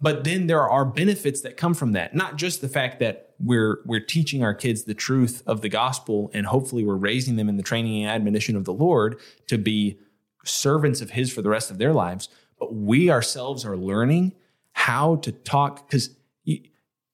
But 0.00 0.24
then 0.24 0.48
there 0.48 0.68
are 0.68 0.84
benefits 0.84 1.42
that 1.42 1.56
come 1.56 1.72
from 1.72 1.92
that. 1.92 2.14
Not 2.14 2.36
just 2.36 2.60
the 2.60 2.68
fact 2.68 2.98
that 2.98 3.34
we're 3.38 3.80
we're 3.84 4.00
teaching 4.00 4.42
our 4.42 4.54
kids 4.54 4.84
the 4.84 4.94
truth 4.94 5.42
of 5.46 5.60
the 5.60 5.68
gospel 5.68 6.30
and 6.34 6.46
hopefully 6.46 6.84
we're 6.84 6.96
raising 6.96 7.36
them 7.36 7.48
in 7.48 7.56
the 7.56 7.62
training 7.62 8.02
and 8.02 8.10
admonition 8.10 8.56
of 8.56 8.64
the 8.64 8.72
Lord 8.72 9.18
to 9.46 9.58
be 9.58 9.98
servants 10.44 11.00
of 11.00 11.10
his 11.10 11.32
for 11.32 11.42
the 11.42 11.48
rest 11.48 11.70
of 11.70 11.78
their 11.78 11.92
lives, 11.92 12.28
but 12.58 12.74
we 12.74 13.10
ourselves 13.10 13.64
are 13.64 13.76
learning 13.76 14.34
how 14.72 15.16
to 15.16 15.32
talk 15.32 15.90
cuz 15.90 16.10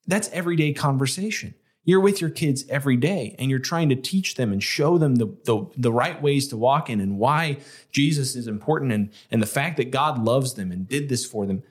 that's 0.07 0.29
everyday 0.31 0.73
conversation 0.73 1.55
you're 1.85 2.01
with 2.01 2.21
your 2.21 2.31
kids 2.31 2.65
every 2.69 2.97
day 2.97 3.35
and 3.39 3.51
you're 3.51 3.59
trying 3.59 3.89
to 3.89 3.97
teach 3.97 4.35
them 4.35 4.53
and 4.53 4.63
show 4.63 4.99
them 4.99 5.17
the, 5.17 5.27
the, 5.45 5.67
the, 5.77 5.93
right 5.93 6.21
ways 6.21 6.49
to 6.49 6.57
walk 6.57 6.91
in 6.91 7.01
and 7.01 7.19
why 7.19 7.59
Jesus 7.91 8.37
is 8.37 8.47
important 8.47 8.93
and, 8.93 9.11
and 9.31 9.43
the 9.43 9.47
fact 9.47 9.77
that 9.79 9.91
God 9.91 10.23
loves 10.23 10.55
them 10.55 10.71
and 10.71 10.87
did 10.87 11.09
this 11.09 11.25
for 11.25 11.47
them. 11.47 11.63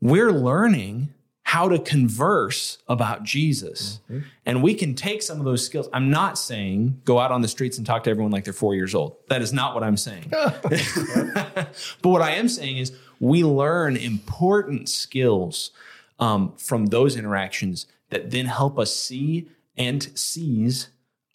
We're 0.00 0.32
learning 0.32 1.12
how 1.50 1.68
to 1.68 1.80
converse 1.80 2.78
about 2.86 3.24
Jesus. 3.24 3.98
Mm-hmm. 4.08 4.20
And 4.46 4.62
we 4.62 4.72
can 4.72 4.94
take 4.94 5.20
some 5.20 5.40
of 5.40 5.44
those 5.44 5.66
skills. 5.66 5.88
I'm 5.92 6.08
not 6.08 6.38
saying 6.38 7.00
go 7.04 7.18
out 7.18 7.32
on 7.32 7.42
the 7.42 7.48
streets 7.48 7.76
and 7.76 7.84
talk 7.84 8.04
to 8.04 8.10
everyone 8.10 8.30
like 8.30 8.44
they're 8.44 8.52
four 8.52 8.76
years 8.76 8.94
old. 8.94 9.16
That 9.28 9.42
is 9.42 9.52
not 9.52 9.74
what 9.74 9.82
I'm 9.82 9.96
saying. 9.96 10.28
but 10.30 11.74
what 12.02 12.22
I 12.22 12.36
am 12.36 12.48
saying 12.48 12.76
is 12.76 12.92
we 13.18 13.42
learn 13.42 13.96
important 13.96 14.88
skills 14.88 15.72
um, 16.20 16.52
from 16.56 16.86
those 16.86 17.16
interactions 17.16 17.86
that 18.10 18.30
then 18.30 18.46
help 18.46 18.78
us 18.78 18.94
see 18.94 19.48
and 19.76 20.16
seize 20.18 20.90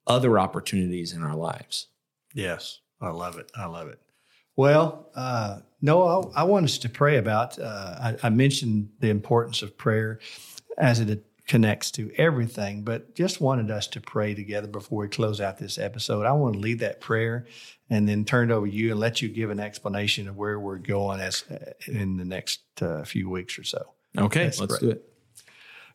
other 0.08 0.38
opportunities 0.38 1.14
in 1.14 1.24
our 1.24 1.36
lives. 1.36 1.88
Yes, 2.34 2.80
I 3.02 3.10
love 3.10 3.38
it. 3.38 3.52
I 3.56 3.66
love 3.66 3.88
it. 3.88 4.00
Well, 4.56 5.10
uh, 5.16 5.60
I, 5.86 6.42
I, 6.42 6.44
want 6.44 6.66
us 6.66 6.78
to 6.80 6.90
pray 6.90 7.18
about. 7.18 7.60
Uh, 7.60 7.96
I, 8.00 8.16
I, 8.24 8.30
mentioned 8.30 8.90
the 9.00 9.10
importance 9.10 9.62
of 9.62 9.78
prayer 9.78 10.20
as 10.78 11.00
it 11.02 11.26
connects 11.48 11.92
to 11.92 12.12
everything, 12.18 12.84
but 12.84 13.16
just 13.16 13.42
wanted 13.42 13.70
us 13.70 13.88
to 13.88 14.02
pray 14.02 14.34
together 14.34 14.68
before 14.68 15.00
we 15.00 15.08
close 15.08 15.42
out 15.42 15.58
this 15.58 15.78
episode. 15.78 16.26
I 16.26 16.32
want 16.32 16.54
to 16.54 16.60
lead 16.60 16.80
that 16.80 17.02
prayer 17.02 17.48
and 17.90 18.08
then 18.08 18.26
turn 18.26 18.50
it 18.50 18.54
over 18.54 18.66
to 18.66 18.74
you 18.74 18.92
and 18.92 19.00
let 19.00 19.22
you 19.22 19.28
give 19.30 19.50
an 19.50 19.60
explanation 19.60 20.28
of 20.28 20.38
where 20.38 20.60
we're 20.60 20.78
going 20.78 21.20
as 21.20 21.44
uh, 21.52 21.74
in 21.88 22.18
the 22.18 22.26
next 22.26 22.62
uh, 22.82 23.04
few 23.04 23.30
weeks 23.30 23.60
or 23.60 23.64
so. 23.64 23.94
Okay, 24.18 24.46
let's, 24.46 24.60
let's 24.60 24.80
do 24.80 24.92
it. 24.92 25.15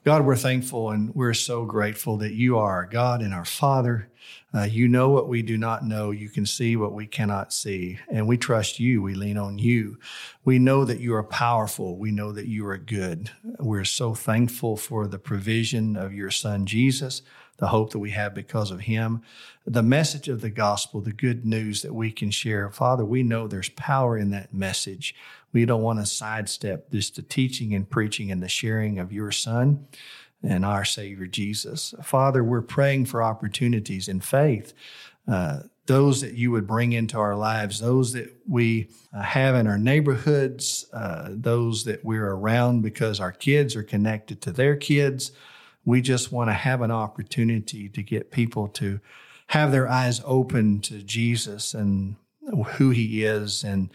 God, 0.02 0.24
we're 0.24 0.34
thankful 0.34 0.90
and 0.90 1.14
we're 1.14 1.34
so 1.34 1.66
grateful 1.66 2.16
that 2.18 2.32
you 2.32 2.56
are 2.56 2.70
our 2.70 2.86
God 2.86 3.20
and 3.20 3.34
our 3.34 3.44
Father. 3.44 4.08
Uh, 4.52 4.62
you 4.62 4.88
know 4.88 5.11
what 5.11 5.28
we 5.28 5.42
do 5.42 5.56
not 5.56 5.85
know. 5.85 6.11
You 6.11 6.28
can 6.28 6.44
see 6.44 6.76
what 6.76 6.92
we 6.92 7.06
cannot 7.06 7.52
see. 7.52 7.98
And 8.09 8.26
we 8.26 8.37
trust 8.37 8.80
you. 8.80 9.00
We 9.00 9.14
lean 9.14 9.37
on 9.37 9.59
you. 9.59 9.98
We 10.44 10.59
know 10.59 10.85
that 10.85 11.00
you 11.00 11.14
are 11.14 11.22
powerful. 11.22 11.96
We 11.96 12.11
know 12.11 12.33
that 12.33 12.46
you 12.46 12.66
are 12.66 12.78
good. 12.78 13.30
We're 13.59 13.85
so 13.85 14.14
thankful 14.14 14.76
for 14.76 15.06
the 15.06 15.18
provision 15.18 15.96
of 15.96 16.12
your 16.12 16.30
Son, 16.30 16.66
Jesus, 16.66 17.22
the 17.59 17.68
hope 17.68 17.92
that 17.92 17.98
we 17.98 18.11
have 18.11 18.35
because 18.35 18.70
of 18.70 18.80
him, 18.80 19.22
the 19.66 19.83
message 19.83 20.28
of 20.28 20.40
the 20.40 20.50
gospel, 20.50 21.00
the 21.00 21.12
good 21.12 21.44
news 21.44 21.83
that 21.83 21.94
we 21.94 22.11
can 22.11 22.30
share. 22.30 22.70
Father, 22.70 23.04
we 23.04 23.22
know 23.22 23.46
there's 23.46 23.68
power 23.70 24.16
in 24.16 24.30
that 24.30 24.52
message. 24.52 25.14
We 25.52 25.64
don't 25.64 25.83
want 25.83 25.98
to 25.98 26.06
sidestep 26.06 26.90
just 26.90 27.16
the 27.16 27.22
teaching 27.22 27.74
and 27.74 27.88
preaching 27.88 28.33
and 28.33 28.42
the 28.42 28.48
sharing 28.48 28.98
of 28.98 29.12
your 29.12 29.30
Son 29.30 29.87
and 30.42 30.64
our 30.64 30.85
Savior 30.85 31.26
Jesus. 31.26 31.94
Father, 32.03 32.42
we're 32.42 32.62
praying 32.62 33.07
for 33.07 33.22
opportunities 33.22 34.09
in 34.09 34.20
faith, 34.20 34.72
uh, 35.29 35.61
those 35.87 36.20
that 36.20 36.35
you 36.35 36.50
would 36.50 36.66
bring 36.66 36.92
into 36.92 37.18
our 37.18 37.37
lives, 37.37 37.81
those 37.81 38.12
that 38.12 38.35
we 38.48 38.88
uh, 39.12 39.22
have 39.22 39.55
in 39.55 39.66
our 39.66 39.79
neighborhoods, 39.79 40.87
uh, 40.92 41.29
those 41.31 41.85
that 41.85 42.05
we're 42.05 42.31
around 42.31 42.83
because 42.83 43.20
our 43.20 43.33
kids 43.33 43.74
are 43.76 43.83
connected 43.83 44.40
to 44.42 44.53
their 44.53 44.76
kids. 44.76 45.33
We 45.85 46.00
just 46.00 46.31
want 46.31 46.48
to 46.48 46.55
have 46.55 46.83
an 46.83 46.90
opportunity 46.90 47.88
to 47.88 48.03
get 48.03 48.31
people 48.31 48.68
to 48.68 49.00
have 49.48 49.72
their 49.72 49.88
eyes 49.88 50.20
open 50.24 50.81
to 50.83 51.03
Jesus 51.03 51.74
and 51.74 52.16
who 52.74 52.90
he 52.90 53.24
is 53.24 53.64
and 53.64 53.90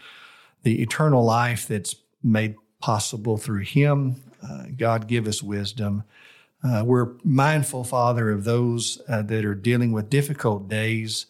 the 0.62 0.82
eternal 0.82 1.24
life 1.24 1.68
that's 1.68 1.94
made 2.22 2.56
possible 2.80 3.36
through 3.36 3.62
Him. 3.62 4.16
Uh, 4.42 4.64
God, 4.76 5.08
give 5.08 5.26
us 5.26 5.42
wisdom. 5.42 6.04
Uh, 6.64 6.82
we're 6.84 7.14
mindful, 7.22 7.84
Father, 7.84 8.30
of 8.30 8.44
those 8.44 9.00
uh, 9.08 9.22
that 9.22 9.44
are 9.44 9.54
dealing 9.54 9.92
with 9.92 10.10
difficult 10.10 10.68
days. 10.68 11.26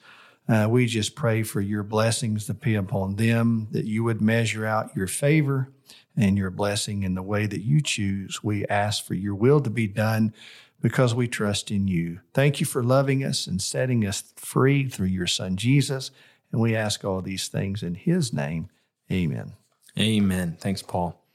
Uh, 0.49 0.67
we 0.71 0.87
just 0.87 1.15
pray 1.15 1.43
for 1.43 1.61
your 1.61 1.83
blessings 1.83 2.47
to 2.47 2.55
be 2.55 2.75
upon 2.75 3.17
them, 3.17 3.69
that 3.73 3.85
you 3.85 4.05
would 4.05 4.21
measure 4.21 4.65
out 4.65 4.95
your 4.97 5.09
favor 5.09 5.69
and 6.17 6.39
your 6.39 6.51
blessing 6.51 7.03
in 7.03 7.15
the 7.15 7.23
way 7.23 7.47
that 7.47 7.63
you 7.63 7.81
choose. 7.81 8.43
We 8.43 8.65
ask 8.67 9.05
for 9.05 9.15
your 9.15 9.35
will 9.35 9.61
to 9.61 9.71
be 9.71 9.87
done 9.87 10.33
because 10.81 11.15
we 11.15 11.27
trust 11.29 11.71
in 11.71 11.89
you. 11.89 12.21
Thank 12.33 12.61
you 12.61 12.67
for 12.67 12.83
loving 12.83 13.25
us 13.25 13.47
and 13.47 13.61
setting 13.61 14.07
us 14.07 14.23
free 14.37 14.89
through 14.89 15.09
your 15.09 15.27
Son, 15.27 15.57
Jesus. 15.57 16.11
And 16.53 16.61
we 16.61 16.77
ask 16.77 17.05
all 17.05 17.21
these 17.23 17.49
things 17.49 17.83
in 17.83 17.95
His 17.95 18.33
name. 18.33 18.71
Amen. 19.11 19.55
Amen. 19.99 20.57
Thanks, 20.61 20.83
Paul. 20.83 21.26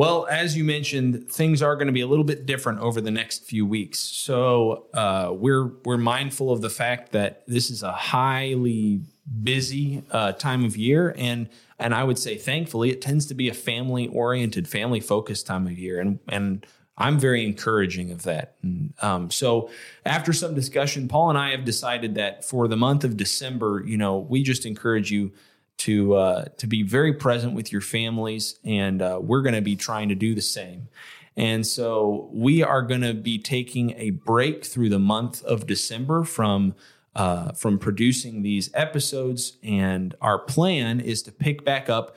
Well, 0.00 0.26
as 0.30 0.56
you 0.56 0.64
mentioned, 0.64 1.30
things 1.30 1.60
are 1.60 1.74
going 1.74 1.88
to 1.88 1.92
be 1.92 2.00
a 2.00 2.06
little 2.06 2.24
bit 2.24 2.46
different 2.46 2.78
over 2.78 3.02
the 3.02 3.10
next 3.10 3.44
few 3.44 3.66
weeks. 3.66 3.98
So 3.98 4.86
uh, 4.94 5.34
we're 5.34 5.72
we're 5.84 5.98
mindful 5.98 6.50
of 6.50 6.62
the 6.62 6.70
fact 6.70 7.12
that 7.12 7.42
this 7.46 7.68
is 7.68 7.82
a 7.82 7.92
highly 7.92 9.02
busy 9.42 10.02
uh, 10.10 10.32
time 10.32 10.64
of 10.64 10.74
year, 10.74 11.14
and 11.18 11.50
and 11.78 11.94
I 11.94 12.04
would 12.04 12.18
say, 12.18 12.38
thankfully, 12.38 12.88
it 12.88 13.02
tends 13.02 13.26
to 13.26 13.34
be 13.34 13.50
a 13.50 13.52
family 13.52 14.08
oriented, 14.08 14.66
family 14.66 15.00
focused 15.00 15.46
time 15.46 15.66
of 15.66 15.78
year, 15.78 16.00
and 16.00 16.18
and 16.28 16.66
I'm 16.96 17.18
very 17.18 17.44
encouraging 17.44 18.10
of 18.10 18.22
that. 18.22 18.54
And, 18.62 18.94
um, 19.02 19.30
so 19.30 19.68
after 20.06 20.32
some 20.32 20.54
discussion, 20.54 21.08
Paul 21.08 21.28
and 21.28 21.38
I 21.38 21.50
have 21.50 21.66
decided 21.66 22.14
that 22.14 22.42
for 22.42 22.68
the 22.68 22.76
month 22.76 23.04
of 23.04 23.18
December, 23.18 23.82
you 23.86 23.98
know, 23.98 24.18
we 24.18 24.42
just 24.44 24.64
encourage 24.64 25.10
you 25.10 25.32
to 25.80 26.14
uh, 26.14 26.44
to 26.58 26.66
be 26.66 26.82
very 26.82 27.12
present 27.14 27.54
with 27.54 27.72
your 27.72 27.80
families, 27.80 28.58
and 28.64 29.00
uh, 29.00 29.18
we're 29.20 29.42
going 29.42 29.54
to 29.54 29.62
be 29.62 29.76
trying 29.76 30.10
to 30.10 30.14
do 30.14 30.34
the 30.34 30.42
same. 30.42 30.88
And 31.36 31.66
so 31.66 32.28
we 32.32 32.62
are 32.62 32.82
going 32.82 33.00
to 33.00 33.14
be 33.14 33.38
taking 33.38 33.94
a 33.96 34.10
break 34.10 34.64
through 34.64 34.90
the 34.90 34.98
month 34.98 35.42
of 35.44 35.66
December 35.66 36.24
from 36.24 36.74
uh, 37.16 37.52
from 37.52 37.78
producing 37.78 38.42
these 38.42 38.70
episodes, 38.74 39.56
and 39.62 40.14
our 40.20 40.38
plan 40.38 41.00
is 41.00 41.22
to 41.22 41.32
pick 41.32 41.64
back 41.64 41.88
up 41.88 42.14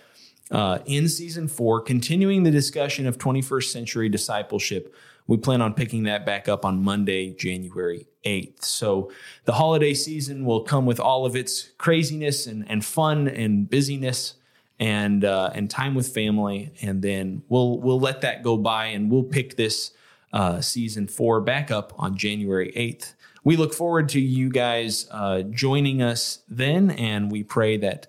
uh, 0.52 0.80
in 0.86 1.08
season 1.08 1.47
four, 1.47 1.80
continuing 1.80 2.43
the 2.43 2.52
discussion 2.52 3.08
of 3.08 3.17
21st 3.17 3.71
century 3.71 4.10
discipleship 4.10 4.93
we 5.28 5.38
plan 5.38 5.62
on 5.62 5.74
picking 5.74 6.04
that 6.04 6.26
back 6.26 6.50
up 6.50 6.66
on 6.66 6.84
Monday, 6.84 7.34
January 7.34 8.08
8th. 8.26 8.64
So 8.64 9.12
the 9.46 9.54
holiday 9.54 9.94
season 9.94 10.46
will 10.46 10.62
come 10.62 10.86
with 10.86 11.00
all 11.00 11.26
of 11.26 11.36
its 11.36 11.70
craziness 11.78 12.48
and, 12.48 12.70
and 12.70 12.84
fun 12.84 13.28
and 13.28 13.70
busyness 13.70 14.36
and 14.80 15.24
uh, 15.24 15.52
and 15.54 15.70
time 15.70 15.96
with 15.96 16.08
family, 16.14 16.74
and 16.82 17.02
then 17.02 17.44
we'll 17.48 17.80
we'll 17.80 18.00
let 18.00 18.22
that 18.22 18.44
go 18.44 18.58
by, 18.58 18.88
and 18.88 19.10
we'll 19.10 19.24
pick 19.24 19.56
this 19.56 19.92
uh, 20.34 20.62
season 20.62 21.08
four 21.08 21.40
back 21.42 21.70
up 21.72 21.94
on 21.98 22.18
January 22.18 22.74
8th. 22.76 23.14
We 23.44 23.56
look 23.56 23.74
forward 23.74 24.10
to 24.10 24.20
you 24.20 24.50
guys 24.50 25.08
uh, 25.12 25.44
joining 25.44 26.02
us 26.02 26.40
then, 26.50 26.92
and 26.92 27.32
we 27.32 27.44
pray 27.44 27.78
that 27.78 28.08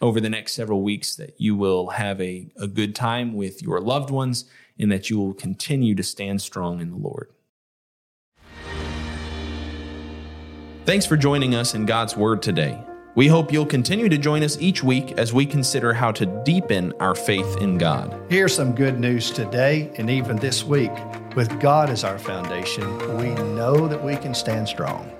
over 0.00 0.20
the 0.20 0.30
next 0.30 0.52
several 0.52 0.82
weeks 0.82 1.16
that 1.16 1.34
you 1.40 1.56
will 1.56 1.88
have 1.88 2.20
a, 2.20 2.48
a 2.56 2.66
good 2.66 2.94
time 2.94 3.34
with 3.34 3.62
your 3.62 3.80
loved 3.80 4.10
ones 4.10 4.44
and 4.78 4.90
that 4.90 5.10
you 5.10 5.18
will 5.18 5.34
continue 5.34 5.94
to 5.94 6.02
stand 6.02 6.42
strong 6.42 6.80
in 6.80 6.90
the 6.90 6.96
Lord. 6.96 7.30
Thanks 10.84 11.06
for 11.06 11.16
joining 11.16 11.54
us 11.54 11.74
in 11.74 11.86
God's 11.86 12.16
Word 12.16 12.42
today. 12.42 12.78
We 13.14 13.28
hope 13.28 13.52
you'll 13.52 13.64
continue 13.64 14.08
to 14.08 14.18
join 14.18 14.42
us 14.42 14.58
each 14.60 14.82
week 14.82 15.12
as 15.12 15.32
we 15.32 15.46
consider 15.46 15.94
how 15.94 16.10
to 16.12 16.26
deepen 16.44 16.92
our 16.98 17.14
faith 17.14 17.56
in 17.58 17.78
God. 17.78 18.20
Here's 18.28 18.52
some 18.52 18.74
good 18.74 18.98
news 18.98 19.30
today 19.30 19.92
and 19.96 20.10
even 20.10 20.36
this 20.36 20.64
week. 20.64 20.90
With 21.36 21.60
God 21.60 21.90
as 21.90 22.02
our 22.02 22.18
foundation, 22.18 22.98
we 23.16 23.28
know 23.54 23.86
that 23.86 24.02
we 24.02 24.16
can 24.16 24.34
stand 24.34 24.68
strong. 24.68 25.10